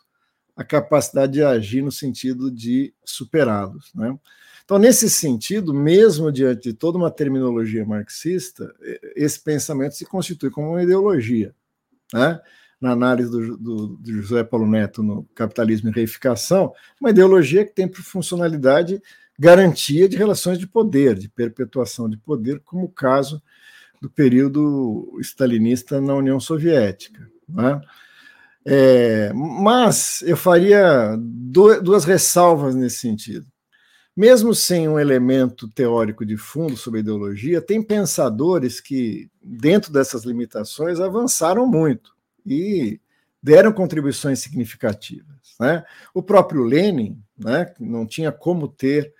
[0.55, 3.93] a capacidade de agir no sentido de superá-los.
[3.93, 4.17] Né?
[4.65, 8.73] Então, nesse sentido, mesmo diante de toda uma terminologia marxista,
[9.15, 11.53] esse pensamento se constitui como uma ideologia.
[12.13, 12.39] Né?
[12.79, 17.73] Na análise do, do, do José Paulo Neto no Capitalismo e Reificação, uma ideologia que
[17.73, 19.01] tem por funcionalidade
[19.39, 23.41] garantia de relações de poder, de perpetuação de poder, como o caso
[24.01, 27.29] do período stalinista na União Soviética.
[27.47, 27.81] Né?
[28.65, 33.47] É, mas eu faria duas ressalvas nesse sentido
[34.17, 40.99] mesmo sem um elemento teórico de fundo sobre ideologia, tem pensadores que, dentro dessas limitações,
[40.99, 42.99] avançaram muito e
[43.43, 45.55] deram contribuições significativas.
[45.59, 45.83] Né?
[46.15, 49.13] O próprio Lenin né, não tinha como ter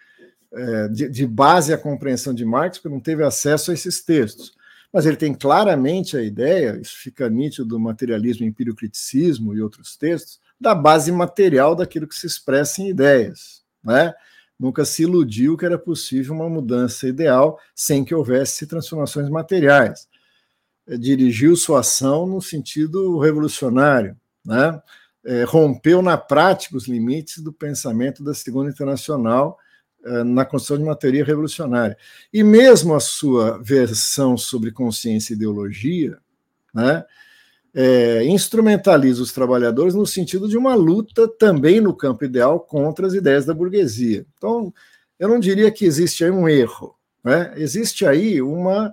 [0.51, 4.57] é, de, de, base a compreensão de Marx, porque não teve acesso a esses textos.
[4.91, 10.39] Mas ele tem claramente a ideia, isso fica nítido do materialismo, empírico-criticismo e outros textos,
[10.59, 13.63] da base material daquilo que se expressa em ideias.
[13.83, 14.11] Né?
[14.59, 20.07] Nunca se iludiu que era possível uma mudança ideal sem que houvesse transformações materiais.
[20.87, 24.81] É, dirigiu sua ação no sentido revolucionário, né?
[25.25, 29.57] É, rompeu na prática os limites do pensamento da Segunda Internacional
[30.05, 31.97] é, na construção de uma teoria revolucionária.
[32.31, 36.17] E mesmo a sua versão sobre consciência e ideologia,
[36.73, 37.03] né,
[37.79, 43.13] é, instrumentaliza os trabalhadores no sentido de uma luta também no campo ideal contra as
[43.13, 44.25] ideias da burguesia.
[44.35, 44.73] Então,
[45.19, 47.53] eu não diria que existe aí um erro, né?
[47.55, 48.91] existe aí uma,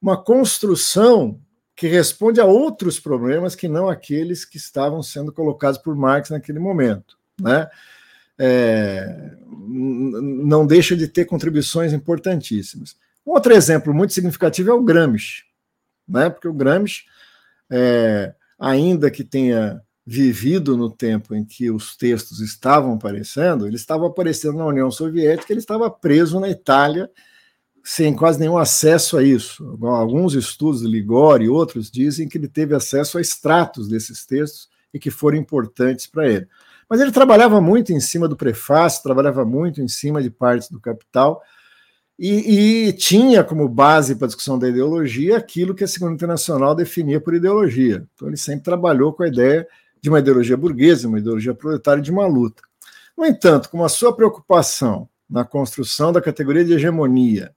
[0.00, 1.40] uma construção
[1.74, 6.60] que responde a outros problemas que não aqueles que estavam sendo colocados por Marx naquele
[6.60, 7.18] momento.
[7.40, 7.68] Né?
[8.38, 12.94] É, não deixa de ter contribuições importantíssimas.
[13.26, 15.42] Um outro exemplo muito significativo é o Gramsci,
[16.06, 16.30] né?
[16.30, 17.10] porque o Gramsci
[17.70, 24.06] é, ainda que tenha vivido no tempo em que os textos estavam aparecendo, ele estava
[24.06, 27.08] aparecendo na União Soviética, ele estava preso na Itália,
[27.84, 29.78] sem quase nenhum acesso a isso.
[29.82, 34.98] Alguns estudos, Ligori e outros, dizem que ele teve acesso a extratos desses textos e
[34.98, 36.48] que foram importantes para ele.
[36.88, 40.80] Mas ele trabalhava muito em cima do prefácio, trabalhava muito em cima de partes do
[40.80, 41.40] Capital,
[42.22, 46.74] e, e, tinha como base para a discussão da ideologia aquilo que a Segunda Internacional
[46.74, 48.06] definia por ideologia.
[48.14, 49.66] Então, ele sempre trabalhou com a ideia
[50.02, 52.62] de uma ideologia burguesa, uma ideologia proletária de uma luta.
[53.16, 57.54] No entanto, com a sua preocupação na construção da categoria de hegemonia,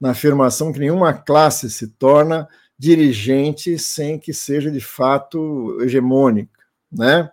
[0.00, 7.30] na afirmação que nenhuma classe se torna dirigente sem que seja de fato hegemônica, né?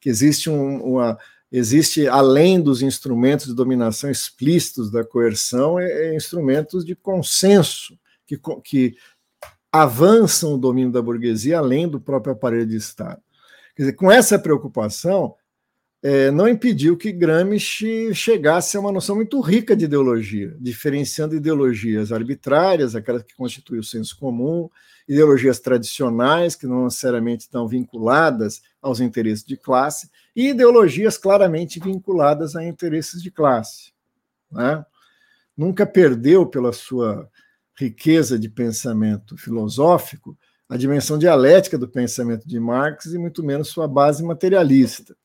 [0.00, 1.18] que existe um, uma
[1.58, 8.38] existe, além dos instrumentos de dominação explícitos da coerção, é, é instrumentos de consenso que,
[8.62, 8.96] que
[9.72, 13.20] avançam o domínio da burguesia além do próprio aparelho de Estado.
[13.74, 15.34] Quer dizer, com essa preocupação,
[16.02, 22.12] é, não impediu que Gramsci chegasse a uma noção muito rica de ideologia, diferenciando ideologias
[22.12, 24.68] arbitrárias, aquelas que constituem o senso comum,
[25.08, 32.54] ideologias tradicionais, que não necessariamente estão vinculadas aos interesses de classe, e ideologias claramente vinculadas
[32.54, 33.90] a interesses de classe.
[34.52, 34.84] Né?
[35.56, 37.26] Nunca perdeu, pela sua
[37.74, 40.36] riqueza de pensamento filosófico,
[40.68, 45.16] a dimensão dialética do pensamento de Marx e muito menos sua base materialista.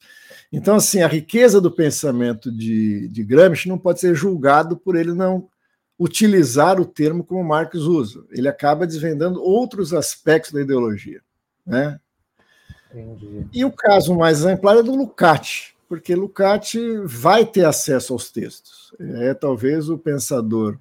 [0.51, 5.13] Então, assim, a riqueza do pensamento de, de Gramsci não pode ser julgado por ele
[5.13, 5.49] não
[5.97, 8.23] utilizar o termo como Marx usa.
[8.31, 11.21] Ele acaba desvendando outros aspectos da ideologia.
[11.65, 11.99] Né?
[12.93, 13.47] Entendi.
[13.53, 16.73] E o caso mais exemplar é do Lukács, porque Lukács
[17.05, 18.93] vai ter acesso aos textos.
[18.99, 20.77] É talvez o pensador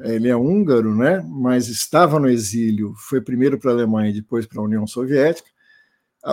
[0.00, 1.24] ele é húngaro, né?
[1.26, 5.48] mas estava no exílio, foi primeiro para a Alemanha e depois para a União Soviética.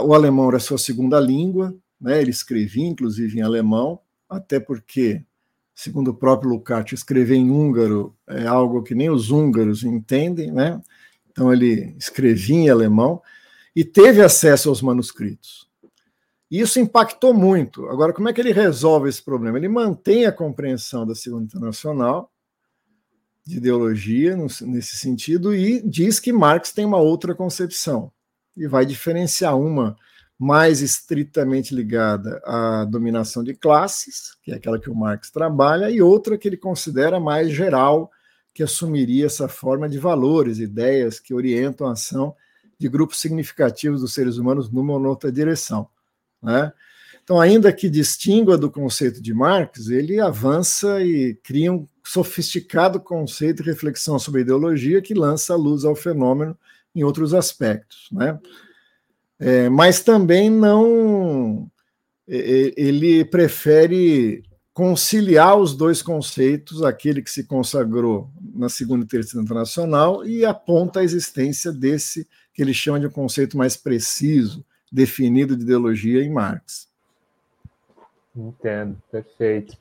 [0.03, 2.21] O alemão era sua segunda língua, né?
[2.21, 5.23] ele escrevia inclusive em alemão, até porque,
[5.73, 10.79] segundo o próprio Lukács, escrever em húngaro é algo que nem os húngaros entendem, né?
[11.31, 13.21] então ele escrevia em alemão
[13.75, 15.67] e teve acesso aos manuscritos.
[16.49, 17.87] Isso impactou muito.
[17.87, 19.57] Agora, como é que ele resolve esse problema?
[19.57, 22.31] Ele mantém a compreensão da Segunda Internacional,
[23.45, 28.11] de ideologia nesse sentido e diz que Marx tem uma outra concepção
[28.57, 29.95] e vai diferenciar uma
[30.37, 36.01] mais estritamente ligada à dominação de classes, que é aquela que o Marx trabalha, e
[36.01, 38.11] outra que ele considera mais geral,
[38.53, 42.35] que assumiria essa forma de valores, ideias que orientam a ação
[42.77, 45.87] de grupos significativos dos seres humanos numa ou noutra direção.
[46.41, 46.71] Né?
[47.23, 53.63] Então, ainda que distingua do conceito de Marx, ele avança e cria um sofisticado conceito
[53.63, 56.55] e reflexão sobre ideologia que lança a luz ao fenômeno
[56.93, 58.07] em outros aspectos.
[58.11, 58.39] Né?
[59.39, 61.69] É, mas também não.
[62.27, 64.43] Ele prefere
[64.75, 70.99] conciliar os dois conceitos, aquele que se consagrou na Segunda e Terceira Internacional e aponta
[70.99, 76.29] a existência desse que ele chama de um conceito mais preciso, definido de ideologia em
[76.29, 76.89] Marx.
[78.35, 79.77] Entendo, perfeito.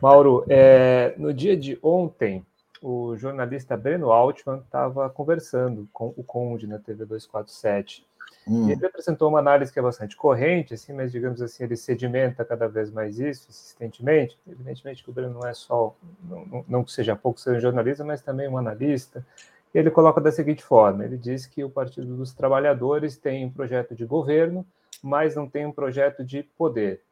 [0.00, 2.44] Mauro, é, no dia de ontem,
[2.82, 8.06] o jornalista Breno Altman estava conversando com o Conde na TV 247
[8.48, 8.70] Hum.
[8.70, 12.66] Ele apresentou uma análise que é bastante corrente, assim, mas digamos assim, ele sedimenta cada
[12.66, 14.38] vez mais isso, insistentemente.
[14.48, 18.04] Evidentemente que o Breno não é só, não, não que seja pouco ser um jornalista,
[18.04, 19.24] mas também um analista.
[19.74, 23.94] Ele coloca da seguinte forma: ele diz que o Partido dos Trabalhadores tem um projeto
[23.94, 24.66] de governo,
[25.02, 27.02] mas não tem um projeto de poder.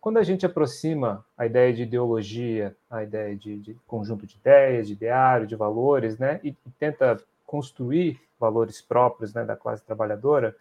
[0.00, 4.88] Quando a gente aproxima a ideia de ideologia, a ideia de, de conjunto de ideias,
[4.88, 10.54] de ideário, de valores, né, e, e tenta construir valores próprios né, da classe trabalhadora,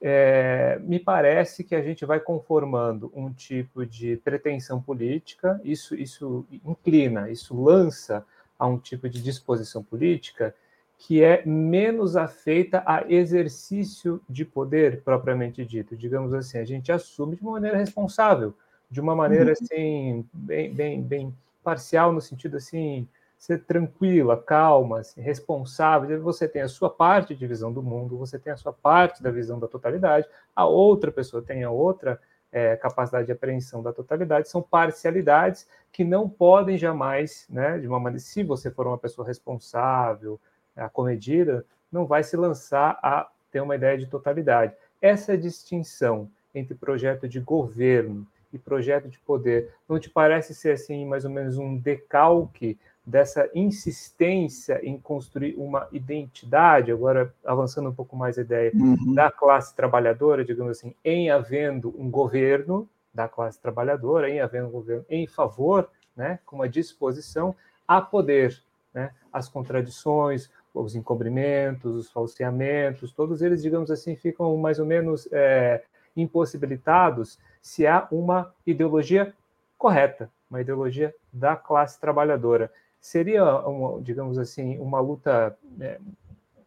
[0.00, 6.44] é, me parece que a gente vai conformando um tipo de pretensão política, isso, isso
[6.64, 8.24] inclina, isso lança
[8.58, 10.54] a um tipo de disposição política
[10.98, 15.94] que é menos afeita a exercício de poder propriamente dito.
[15.94, 18.54] Digamos assim, a gente assume de uma maneira responsável,
[18.90, 19.52] de uma maneira uhum.
[19.52, 23.06] assim bem, bem, bem parcial no sentido assim
[23.46, 26.20] ser tranquila, calma, assim, responsável.
[26.20, 29.30] Você tem a sua parte de visão do mundo, você tem a sua parte da
[29.30, 32.20] visão da totalidade, a outra pessoa tem a outra
[32.50, 34.48] é, capacidade de apreensão da totalidade.
[34.48, 39.24] São parcialidades que não podem jamais, né, de uma maneira, se você for uma pessoa
[39.24, 40.40] responsável,
[40.74, 44.74] acomedida, não vai se lançar a ter uma ideia de totalidade.
[45.00, 51.06] Essa distinção entre projeto de governo e projeto de poder não te parece ser assim
[51.06, 52.76] mais ou menos um decalque
[53.06, 59.14] dessa insistência em construir uma identidade, agora avançando um pouco mais a ideia uhum.
[59.14, 64.72] da classe trabalhadora, digamos assim, em havendo um governo da classe trabalhadora, em havendo um
[64.72, 67.54] governo em favor, né, com uma disposição
[67.86, 68.60] a poder,
[68.92, 75.28] né, as contradições, os encobrimentos, os falseamentos, todos eles, digamos assim, ficam mais ou menos
[75.30, 75.84] é,
[76.16, 79.32] impossibilitados se há uma ideologia
[79.78, 82.70] correta, uma ideologia da classe trabalhadora
[83.06, 85.98] seria, uma, digamos assim, uma luta, né,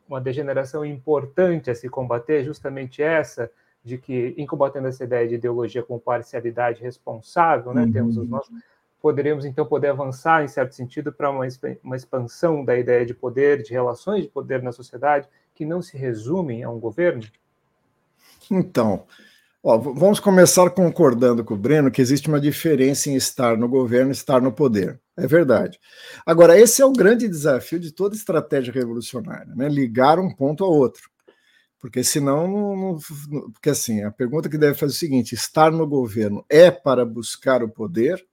[0.08, 3.52] uma degeneração importante a se combater, justamente essa,
[3.84, 7.92] de que, em combatendo essa ideia de ideologia com parcialidade responsável, né, uhum.
[7.92, 8.56] temos os nossos,
[9.02, 11.46] poderíamos então poder avançar, em certo sentido, para uma,
[11.84, 15.98] uma expansão da ideia de poder, de relações de poder na sociedade, que não se
[15.98, 17.24] resumem a um governo?
[18.50, 19.06] Então,
[19.62, 24.12] Ó, vamos começar concordando com o Breno que existe uma diferença em estar no governo
[24.12, 25.02] e estar no poder.
[25.18, 25.78] É verdade.
[26.26, 29.68] Agora, esse é o grande desafio de toda estratégia revolucionária, né?
[29.68, 31.10] Ligar um ponto ao outro.
[31.78, 35.72] Porque senão, não, não, porque assim, a pergunta que deve fazer é o seguinte: estar
[35.72, 38.26] no governo é para buscar o poder,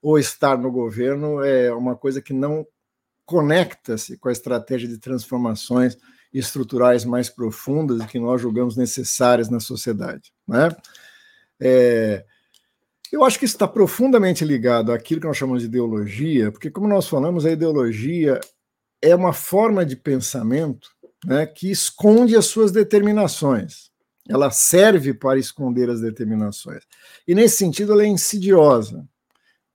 [0.00, 2.66] ou estar no governo é uma coisa que não
[3.26, 5.98] conecta-se com a estratégia de transformações
[6.38, 10.32] estruturais mais profundas que nós julgamos necessárias na sociedade.
[10.46, 10.68] Né?
[11.60, 12.24] É,
[13.12, 16.88] eu acho que isso está profundamente ligado àquilo que nós chamamos de ideologia, porque, como
[16.88, 18.40] nós falamos, a ideologia
[19.00, 20.88] é uma forma de pensamento
[21.24, 23.90] né, que esconde as suas determinações.
[24.28, 26.82] Ela serve para esconder as determinações.
[27.26, 29.06] E, nesse sentido, ela é insidiosa.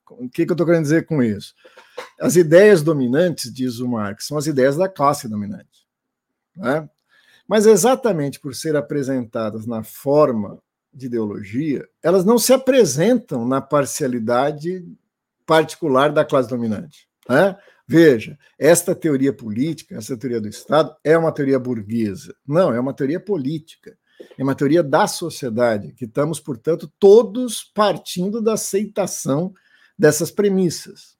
[0.10, 1.54] O que, que eu estou querendo dizer com isso?
[2.20, 5.71] As ideias dominantes, diz o Marx, são as ideias da classe dominante.
[6.56, 6.90] Né?
[7.48, 10.60] Mas exatamente por ser apresentadas na forma
[10.94, 14.86] de ideologia, elas não se apresentam na parcialidade
[15.46, 17.08] particular da classe dominante.
[17.28, 17.58] Né?
[17.88, 22.36] Veja, esta teoria política, essa teoria do Estado, é uma teoria burguesa.
[22.48, 23.98] Não, é uma teoria política.
[24.38, 29.54] É uma teoria da sociedade, que estamos, portanto, todos partindo da aceitação
[29.98, 31.18] dessas premissas.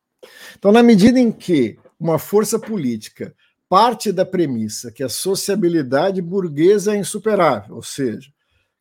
[0.58, 3.36] Então, na medida em que uma força política
[3.72, 8.30] parte da premissa que a sociabilidade burguesa é insuperável, ou seja,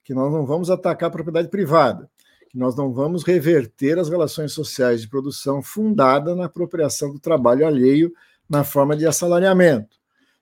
[0.03, 2.11] que nós não vamos atacar a propriedade privada,
[2.49, 7.65] que nós não vamos reverter as relações sociais de produção fundada na apropriação do trabalho
[7.65, 8.13] alheio
[8.49, 9.97] na forma de assalariamento,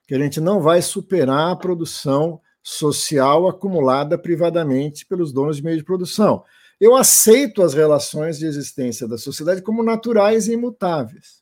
[0.06, 5.76] que a gente não vai superar a produção social acumulada privadamente pelos donos de meio
[5.76, 6.42] de produção.
[6.80, 11.37] Eu aceito as relações de existência da sociedade como naturais e imutáveis.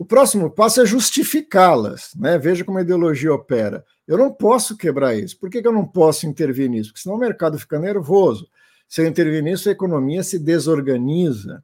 [0.00, 2.12] O próximo passo é justificá-las.
[2.16, 2.38] Né?
[2.38, 3.84] Veja como a ideologia opera.
[4.08, 5.38] Eu não posso quebrar isso.
[5.38, 6.88] Por que, que eu não posso intervir nisso?
[6.88, 8.48] Porque senão o mercado fica nervoso.
[8.88, 11.62] Se eu intervir nisso, a economia se desorganiza.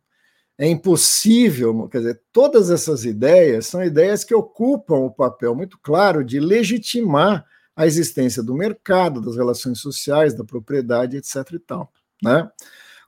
[0.59, 6.23] É impossível, quer dizer, todas essas ideias são ideias que ocupam o papel muito claro
[6.23, 7.43] de legitimar
[7.75, 11.37] a existência do mercado, das relações sociais, da propriedade, etc.
[11.53, 11.91] e tal.
[12.23, 12.47] Né?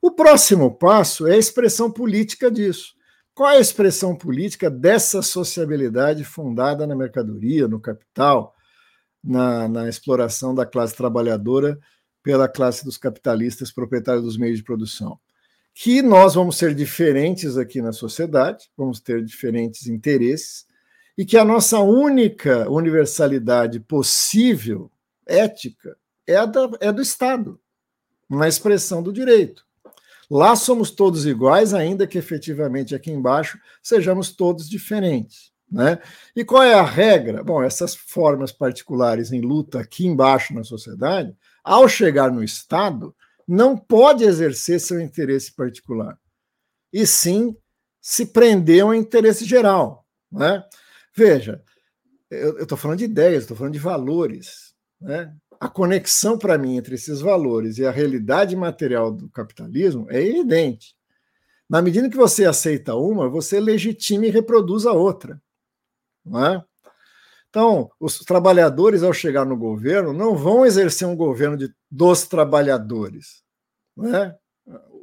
[0.00, 2.96] O próximo passo é a expressão política disso.
[3.38, 8.52] Qual é a expressão política dessa sociabilidade fundada na mercadoria, no capital,
[9.22, 11.78] na, na exploração da classe trabalhadora
[12.20, 15.20] pela classe dos capitalistas proprietários dos meios de produção?
[15.72, 20.66] Que nós vamos ser diferentes aqui na sociedade, vamos ter diferentes interesses,
[21.16, 24.90] e que a nossa única universalidade possível,
[25.24, 27.60] ética, é, da, é do Estado,
[28.28, 29.67] na expressão do direito.
[30.30, 35.52] Lá somos todos iguais, ainda que efetivamente aqui embaixo sejamos todos diferentes.
[35.70, 35.98] Né?
[36.34, 37.42] E qual é a regra?
[37.42, 43.14] Bom, essas formas particulares em luta aqui embaixo na sociedade, ao chegar no Estado,
[43.46, 46.18] não pode exercer seu interesse particular,
[46.92, 47.56] e sim
[48.00, 50.06] se prender ao interesse geral.
[50.30, 50.62] Né?
[51.14, 51.62] Veja,
[52.30, 54.74] eu estou falando de ideias, estou falando de valores.
[55.00, 55.34] Né?
[55.60, 60.94] A conexão para mim entre esses valores e a realidade material do capitalismo é evidente.
[61.68, 65.40] Na medida que você aceita uma, você legitima e reproduz a outra.
[66.24, 66.64] Não é?
[67.50, 73.42] Então, os trabalhadores, ao chegar no governo, não vão exercer um governo de, dos trabalhadores.
[73.96, 74.36] Não é?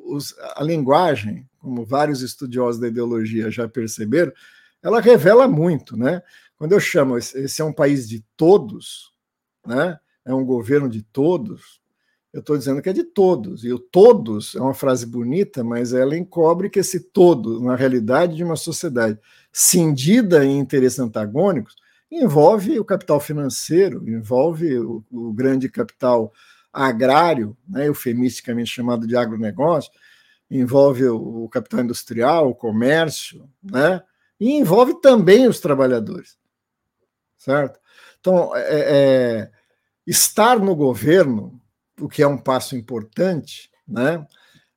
[0.06, 4.32] Os, a linguagem, como vários estudiosos da ideologia já perceberam,
[4.82, 6.22] ela revela muito, né?
[6.58, 9.12] Quando eu chamo esse é um país de todos,
[9.66, 10.00] né?
[10.26, 11.80] É um governo de todos.
[12.34, 13.64] Eu estou dizendo que é de todos.
[13.64, 18.36] E o todos é uma frase bonita, mas ela encobre que esse todo, na realidade
[18.36, 19.20] de uma sociedade
[19.52, 21.76] cindida em interesses antagônicos,
[22.12, 26.34] envolve o capital financeiro, envolve o, o grande capital
[26.74, 29.92] agrário, né, eufemisticamente chamado de agronegócio,
[30.52, 34.02] envolve o, o capital industrial, o comércio, né?
[34.40, 36.38] e envolve também os trabalhadores,
[37.38, 37.80] certo?
[38.20, 39.52] Então, é, é,
[40.06, 41.60] estar no governo,
[42.00, 44.26] o que é um passo importante, né?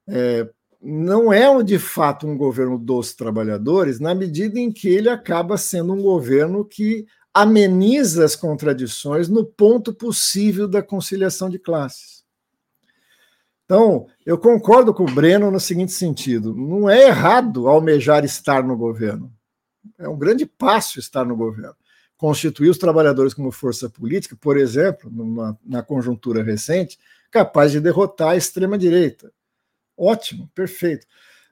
[0.09, 0.49] É,
[0.81, 5.93] não é de fato um governo dos trabalhadores, na medida em que ele acaba sendo
[5.93, 7.05] um governo que
[7.35, 12.25] ameniza as contradições no ponto possível da conciliação de classes.
[13.65, 18.77] Então, eu concordo com o Breno no seguinte sentido: não é errado almejar estar no
[18.77, 19.33] governo
[19.99, 21.77] é um grande passo estar no governo.
[22.19, 26.99] Constituir os trabalhadores como força política, por exemplo, numa, na conjuntura recente,
[27.31, 29.33] capaz de derrotar a extrema-direita.
[29.97, 31.07] Ótimo, perfeito.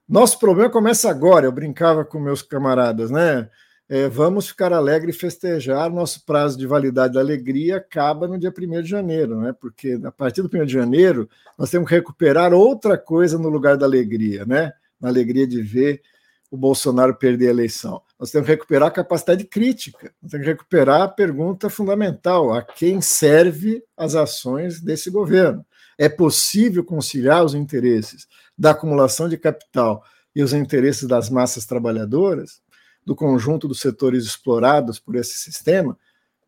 [0.08, 1.46] Nosso problema começa agora.
[1.46, 3.48] Eu brincava com meus camaradas, né?
[3.88, 5.90] É, vamos ficar alegre e festejar.
[5.90, 9.52] Nosso prazo de validade da alegria acaba no dia 1 de janeiro, né?
[9.52, 13.76] Porque a partir do 1 de janeiro nós temos que recuperar outra coisa no lugar
[13.76, 14.72] da alegria, né?
[15.00, 16.02] Na alegria de ver
[16.50, 18.00] o Bolsonaro perder a eleição.
[18.18, 22.62] Nós temos que recuperar a capacidade crítica, nós temos que recuperar a pergunta fundamental: a
[22.62, 25.64] quem serve as ações desse governo?
[25.98, 30.02] É possível conciliar os interesses da acumulação de capital
[30.34, 32.60] e os interesses das massas trabalhadoras,
[33.04, 35.98] do conjunto dos setores explorados por esse sistema?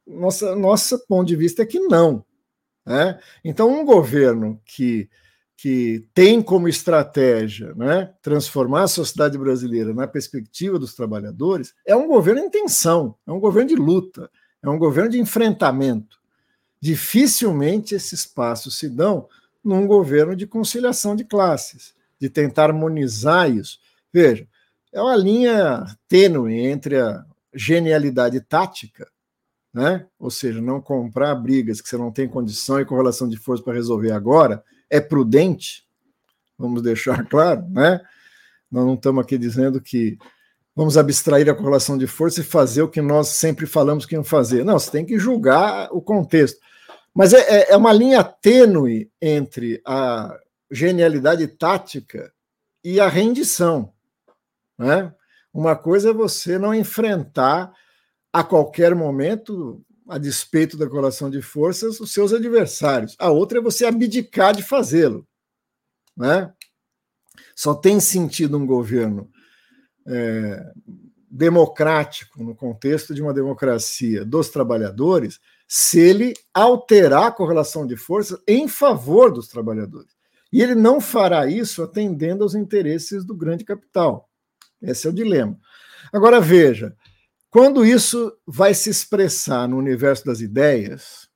[0.06, 2.24] Nossa, nosso ponto de vista é que não.
[2.84, 3.18] Né?
[3.44, 5.08] Então, um governo que
[5.58, 12.06] que tem como estratégia né, transformar a sociedade brasileira na perspectiva dos trabalhadores, é um
[12.06, 14.30] governo em tensão, é um governo de luta,
[14.62, 16.16] é um governo de enfrentamento.
[16.80, 19.26] Dificilmente esses passos se dão
[19.64, 23.80] num governo de conciliação de classes, de tentar harmonizar isso.
[24.12, 24.46] Veja,
[24.92, 29.10] é uma linha tênue entre a genialidade tática,
[29.74, 30.06] né?
[30.20, 33.74] ou seja, não comprar brigas que você não tem condição e correlação de força para
[33.74, 35.86] resolver agora, é prudente,
[36.56, 38.00] vamos deixar claro, né?
[38.70, 40.18] Nós não estamos aqui dizendo que
[40.76, 44.22] vamos abstrair a correlação de força e fazer o que nós sempre falamos que iam
[44.22, 44.64] fazer.
[44.64, 46.60] Não, você tem que julgar o contexto.
[47.14, 50.38] Mas é, é, é uma linha tênue entre a
[50.70, 52.32] genialidade tática
[52.84, 53.92] e a rendição.
[54.78, 55.12] Né?
[55.52, 57.72] Uma coisa é você não enfrentar
[58.32, 63.14] a qualquer momento a despeito da correlação de forças, os seus adversários.
[63.18, 65.26] A outra é você abdicar de fazê-lo.
[66.16, 66.52] Né?
[67.54, 69.30] Só tem sentido um governo
[70.06, 70.72] é,
[71.30, 78.40] democrático, no contexto de uma democracia dos trabalhadores, se ele alterar a correlação de forças
[78.48, 80.16] em favor dos trabalhadores.
[80.50, 84.30] E ele não fará isso atendendo aos interesses do grande capital.
[84.80, 85.58] Esse é o dilema.
[86.10, 86.96] Agora veja,
[87.50, 91.28] quando isso vai se expressar no universo das ideias,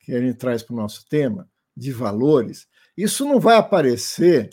[0.00, 2.66] que a gente traz para o nosso tema, de valores,
[2.96, 4.50] isso não vai aparecer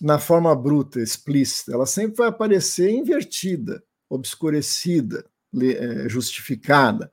[0.00, 5.24] na forma bruta, explícita, ela sempre vai aparecer invertida, obscurecida,
[5.62, 7.10] é, justificada.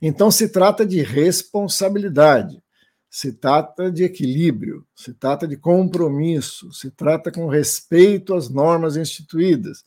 [0.00, 2.62] Então, se trata de responsabilidade,
[3.10, 9.84] se trata de equilíbrio, se trata de compromisso, se trata com respeito às normas instituídas.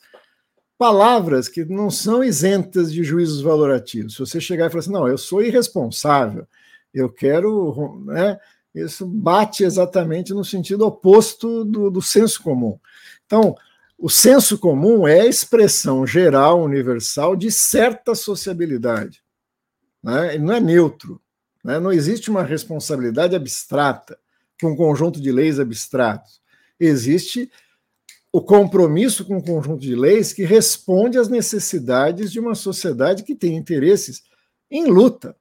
[0.78, 4.14] Palavras que não são isentas de juízos valorativos.
[4.14, 6.48] Se você chegar e falar assim, não, eu sou irresponsável,
[6.94, 8.02] eu quero.
[8.06, 8.40] Né,
[8.74, 12.80] isso bate exatamente no sentido oposto do, do senso comum.
[13.26, 13.56] Então,
[13.98, 19.24] o senso comum é a expressão geral, universal, de certa sociabilidade.
[20.04, 20.36] Né?
[20.36, 21.22] Ele não é neutro.
[21.64, 21.80] Né?
[21.80, 24.18] Não existe uma responsabilidade abstrata,
[24.60, 26.42] com um conjunto de leis abstratos.
[26.80, 27.50] Existe
[28.36, 33.36] o compromisso com um conjunto de leis que responde às necessidades de uma sociedade que
[33.36, 34.24] tem interesses
[34.72, 35.36] em luta.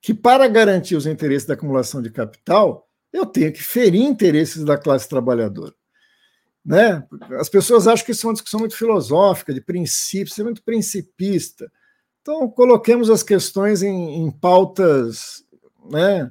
[0.00, 4.78] Que, para garantir os interesses da acumulação de capital, eu tenho que ferir interesses da
[4.78, 5.74] classe trabalhadora.
[6.64, 7.04] Né?
[7.32, 11.70] As pessoas acham que isso é uma discussão muito filosófica, de princípios, é muito principista.
[12.22, 15.44] Então, coloquemos as questões em, em pautas
[15.90, 16.30] né,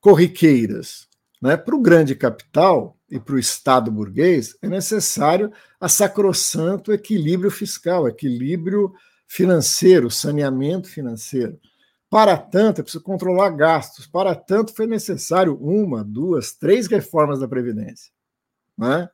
[0.00, 1.06] corriqueiras.
[1.42, 1.54] Né?
[1.54, 8.06] Para o grande capital e para o Estado burguês, é necessário a sacrossanto equilíbrio fiscal,
[8.06, 8.92] equilíbrio
[9.26, 11.58] financeiro, saneamento financeiro.
[12.10, 14.06] Para tanto, é preciso controlar gastos.
[14.06, 18.10] Para tanto, foi necessário uma, duas, três reformas da Previdência.
[18.76, 19.08] Né?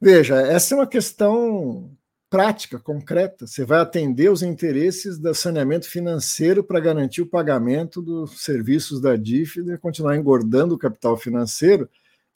[0.00, 1.90] Veja, essa é uma questão
[2.28, 3.46] prática, concreta.
[3.46, 9.14] Você vai atender os interesses do saneamento financeiro para garantir o pagamento dos serviços da
[9.14, 11.88] dívida e continuar engordando o capital financeiro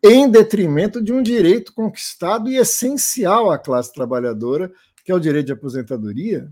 [0.03, 4.71] em detrimento de um direito conquistado e essencial à classe trabalhadora,
[5.05, 6.51] que é o direito de aposentadoria.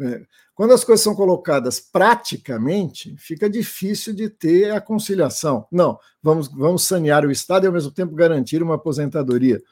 [0.00, 0.22] É,
[0.54, 5.66] quando as coisas são colocadas praticamente, fica difícil de ter a conciliação.
[5.72, 9.62] Não, vamos, vamos sanear o Estado e ao mesmo tempo garantir uma aposentadoria.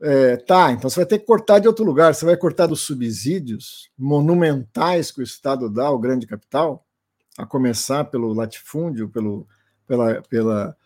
[0.00, 2.14] É, tá, então você vai ter que cortar de outro lugar.
[2.14, 6.86] Você vai cortar dos subsídios monumentais que o Estado dá ao grande capital,
[7.36, 9.46] a começar pelo latifúndio, pelo,
[9.86, 10.76] pela, pela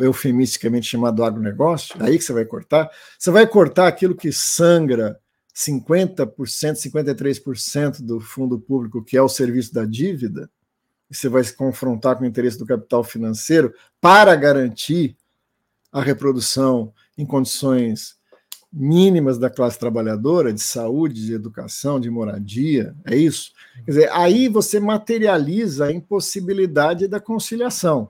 [0.00, 2.90] eufemisticamente chamado agronegócio, aí que você vai cortar.
[3.18, 5.18] Você vai cortar aquilo que sangra
[5.54, 10.50] 50%, 53% do fundo público, que é o serviço da dívida,
[11.10, 15.16] e você vai se confrontar com o interesse do capital financeiro para garantir
[15.90, 18.16] a reprodução em condições
[18.72, 23.52] mínimas da classe trabalhadora, de saúde, de educação, de moradia, é isso?
[23.84, 28.08] Quer dizer, aí você materializa a impossibilidade da conciliação.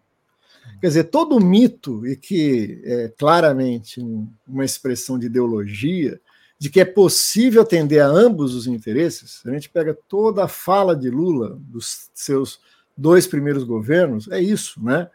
[0.81, 4.01] Quer dizer, todo mito, e que é claramente
[4.47, 6.21] uma expressão de ideologia,
[6.59, 10.95] de que é possível atender a ambos os interesses, a gente pega toda a fala
[10.95, 12.61] de Lula, dos seus
[12.97, 15.09] dois primeiros governos, é isso, né?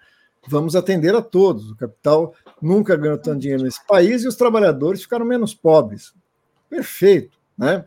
[0.48, 1.72] Vamos atender a todos.
[1.72, 6.14] O capital nunca ganhou tanto dinheiro nesse país e os trabalhadores ficaram menos pobres.
[6.70, 7.84] Perfeito, né?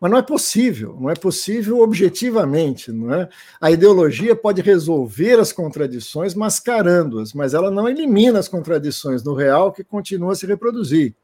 [0.00, 3.28] Mas não é possível, não é possível objetivamente, não é?
[3.60, 9.72] A ideologia pode resolver as contradições mascarando-as, mas ela não elimina as contradições no real
[9.72, 11.14] que continua a se reproduzir,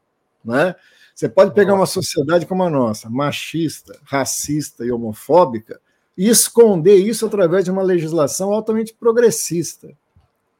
[0.44, 0.74] né?
[1.14, 5.80] Você pode pegar uma sociedade como a nossa, machista, racista e homofóbica,
[6.16, 9.88] e esconder isso através de uma legislação altamente progressista,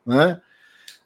[0.07, 0.41] né?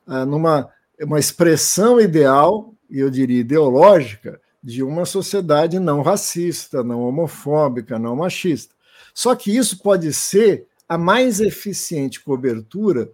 [0.06, 0.70] Ah, numa
[1.02, 8.16] uma expressão ideal, e eu diria ideológica, de uma sociedade não racista, não homofóbica, não
[8.16, 8.74] machista.
[9.14, 13.10] Só que isso pode ser a mais eficiente cobertura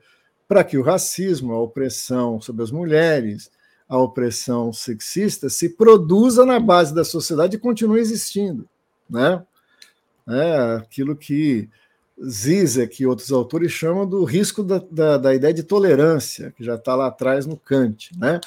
[0.48, 3.50] para que o racismo, a opressão sobre as mulheres,
[3.88, 8.68] a opressão sexista se produza na base da sociedade e continue existindo,
[9.08, 9.42] né?
[10.28, 11.68] É aquilo que
[12.24, 16.74] Zizek e outros autores chamam do risco da, da, da ideia de tolerância, que já
[16.74, 18.10] está lá atrás no Kant.
[18.18, 18.40] Né?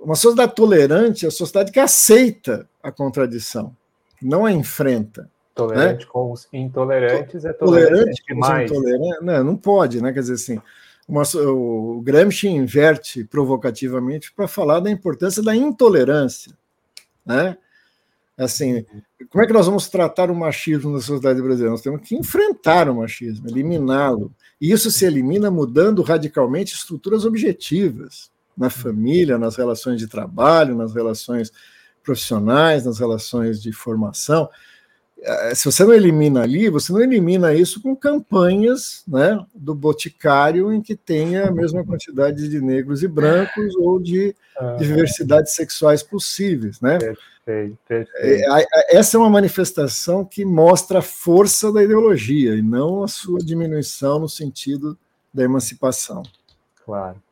[0.00, 3.76] Uma sociedade tolerante é a sociedade que aceita a contradição,
[4.20, 5.30] não a enfrenta.
[5.54, 6.10] Tolerante né?
[6.10, 8.70] com os intolerantes é tolerante, tolerante demais.
[8.70, 10.12] Intolerante, não, não pode, né?
[10.12, 10.60] Quer dizer assim,
[11.06, 16.52] uma, o Gramsci inverte provocativamente para falar da importância da intolerância,
[17.24, 17.56] né?
[18.36, 18.84] Assim,
[19.30, 21.70] como é que nós vamos tratar o machismo na sociedade brasileira?
[21.70, 24.32] Nós temos que enfrentar o machismo, eliminá-lo.
[24.58, 30.94] E isso se elimina mudando radicalmente estruturas objetivas na família, nas relações de trabalho, nas
[30.94, 31.52] relações
[32.02, 34.48] profissionais, nas relações de formação.
[35.24, 40.72] eh, se você não elimina ali, você não elimina isso com campanhas né, do Boticário
[40.72, 44.34] em que tenha a mesma quantidade de negros e brancos ou de
[44.78, 46.80] diversidades sexuais possíveis.
[46.80, 46.98] Né?
[46.98, 48.10] Perfeito, perfeito.
[48.16, 53.38] É, essa é uma manifestação que mostra a força da ideologia e não a sua
[53.38, 54.98] diminuição no sentido
[55.32, 56.22] da emancipação.
[56.84, 57.22] Claro.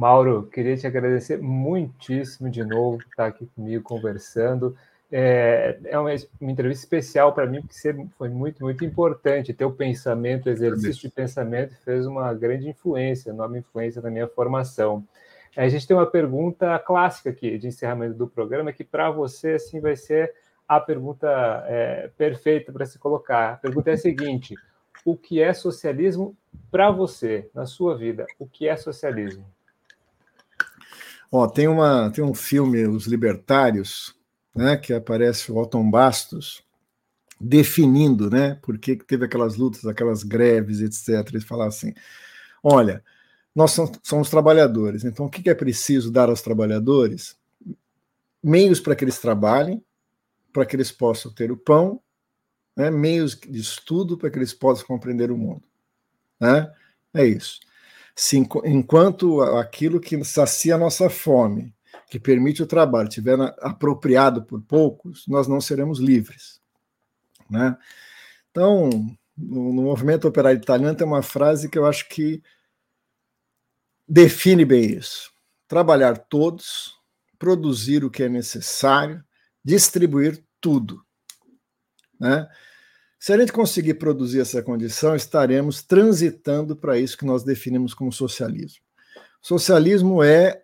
[0.00, 4.74] Mauro, queria te agradecer muitíssimo de novo por estar aqui comigo conversando.
[5.12, 6.08] É, é uma,
[6.40, 7.74] uma entrevista especial para mim, porque
[8.16, 9.52] foi muito, muito importante.
[9.52, 15.04] Teu pensamento, exercício de pensamento fez uma grande influência, enorme influência na minha formação.
[15.54, 19.80] A gente tem uma pergunta clássica aqui de encerramento do programa, que para você assim
[19.80, 20.32] vai ser
[20.66, 21.28] a pergunta
[21.66, 23.52] é, perfeita para se colocar.
[23.52, 24.54] A pergunta é a seguinte:
[25.04, 26.34] o que é socialismo
[26.70, 28.24] para você, na sua vida?
[28.38, 29.44] O que é socialismo?
[31.30, 34.14] Ó, tem, uma, tem um filme, Os Libertários,
[34.54, 36.62] né, que aparece o Otton Bastos
[37.40, 41.26] definindo, né, por que teve aquelas lutas, aquelas greves, etc.
[41.28, 41.94] Ele fala assim:
[42.62, 43.02] olha,
[43.54, 47.38] nós somos trabalhadores, então o que é preciso dar aos trabalhadores?
[48.42, 49.84] Meios para que eles trabalhem,
[50.52, 52.00] para que eles possam ter o pão,
[52.76, 55.62] né, meios de estudo para que eles possam compreender o mundo.
[56.40, 56.72] Né?
[57.14, 57.60] É isso.
[58.22, 61.74] Se, enquanto aquilo que sacia a nossa fome,
[62.06, 66.60] que permite o trabalho, estiver apropriado por poucos, nós não seremos livres.
[67.48, 67.74] Né?
[68.50, 68.90] Então,
[69.34, 72.42] no, no movimento operário italiano tem uma frase que eu acho que
[74.06, 75.32] define bem isso.
[75.66, 77.00] Trabalhar todos,
[77.38, 79.24] produzir o que é necessário,
[79.64, 81.02] distribuir tudo.
[82.20, 82.46] Né?
[83.20, 88.10] Se a gente conseguir produzir essa condição, estaremos transitando para isso que nós definimos como
[88.10, 88.82] socialismo.
[89.42, 90.62] Socialismo é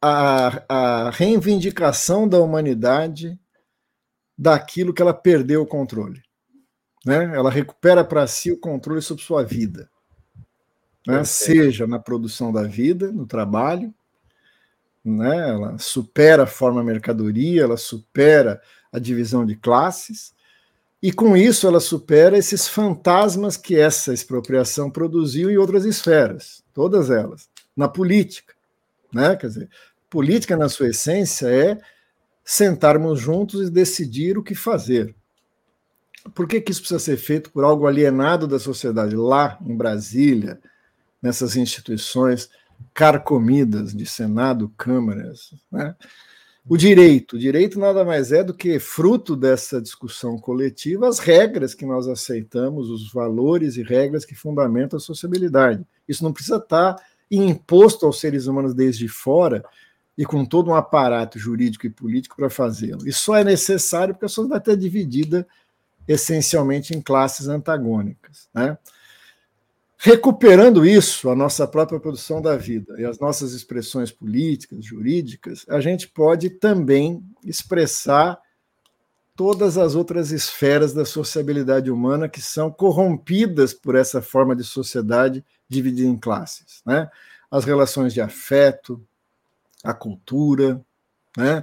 [0.00, 3.36] a, a reivindicação da humanidade
[4.38, 6.22] daquilo que ela perdeu o controle.
[7.04, 7.24] Né?
[7.34, 9.90] Ela recupera para si o controle sobre sua vida.
[11.04, 11.24] Né?
[11.24, 13.92] Seja na produção da vida, no trabalho,
[15.04, 15.50] né?
[15.50, 18.62] ela supera a forma mercadoria, ela supera
[18.92, 20.32] a divisão de classes,
[21.02, 27.10] e com isso ela supera esses fantasmas que essa expropriação produziu em outras esferas, todas
[27.10, 28.54] elas, na política.
[29.12, 29.34] Né?
[29.36, 29.70] Quer dizer,
[30.10, 31.78] política, na sua essência, é
[32.44, 35.14] sentarmos juntos e decidir o que fazer.
[36.34, 39.16] Por que, que isso precisa ser feito por algo alienado da sociedade?
[39.16, 40.60] Lá em Brasília,
[41.22, 42.50] nessas instituições
[42.92, 45.94] carcomidas de Senado, câmaras, né?
[46.68, 47.36] O direito.
[47.36, 52.06] O direito nada mais é do que fruto dessa discussão coletiva, as regras que nós
[52.06, 55.84] aceitamos, os valores e regras que fundamentam a sociabilidade.
[56.06, 56.96] Isso não precisa estar
[57.30, 59.64] imposto aos seres humanos desde fora
[60.18, 63.08] e com todo um aparato jurídico e político para fazê-lo.
[63.08, 65.46] Isso só é necessário porque a sociedade está dividida
[66.06, 68.48] essencialmente em classes antagônicas.
[68.52, 68.76] Né?
[70.02, 75.78] Recuperando isso, a nossa própria produção da vida e as nossas expressões políticas, jurídicas, a
[75.78, 78.40] gente pode também expressar
[79.36, 85.44] todas as outras esferas da sociabilidade humana que são corrompidas por essa forma de sociedade
[85.68, 86.80] dividida em classes.
[86.86, 87.06] Né?
[87.50, 89.06] As relações de afeto,
[89.84, 90.82] a cultura,
[91.36, 91.62] né?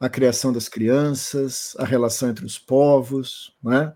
[0.00, 3.54] a criação das crianças, a relação entre os povos.
[3.62, 3.94] Né?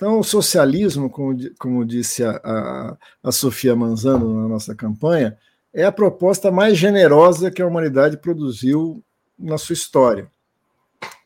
[0.00, 5.36] Então, o socialismo, como, como disse a, a, a Sofia Manzano na nossa campanha,
[5.74, 9.04] é a proposta mais generosa que a humanidade produziu
[9.38, 10.32] na sua história.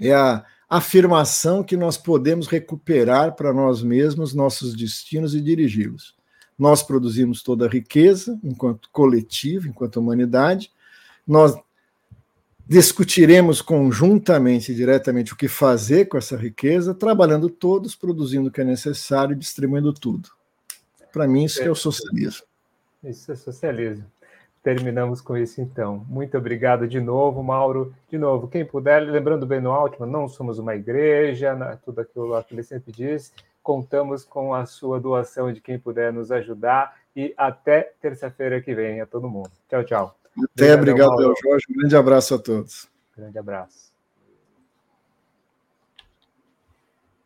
[0.00, 6.16] É a afirmação que nós podemos recuperar para nós mesmos nossos destinos e dirigi-los.
[6.58, 10.72] Nós produzimos toda a riqueza enquanto coletivo, enquanto humanidade,
[11.24, 11.56] nós
[12.66, 18.64] discutiremos conjuntamente, diretamente, o que fazer com essa riqueza, trabalhando todos, produzindo o que é
[18.64, 20.30] necessário e distribuindo tudo.
[21.12, 22.46] Para mim, isso é, é o socialismo.
[23.02, 24.04] Isso é socialismo.
[24.62, 26.06] Terminamos com isso, então.
[26.08, 27.94] Muito obrigado de novo, Mauro.
[28.10, 32.54] De novo, quem puder, lembrando bem no Altman, não somos uma igreja, tudo aquilo que
[32.54, 33.30] ele sempre diz.
[33.62, 36.96] Contamos com a sua doação de quem puder nos ajudar.
[37.14, 39.50] E até terça-feira que vem a todo mundo.
[39.68, 40.23] Tchau, tchau.
[40.42, 41.66] Até, obrigado, obrigado Jorge.
[41.70, 42.88] Um grande abraço a todos.
[43.16, 43.93] Grande abraço.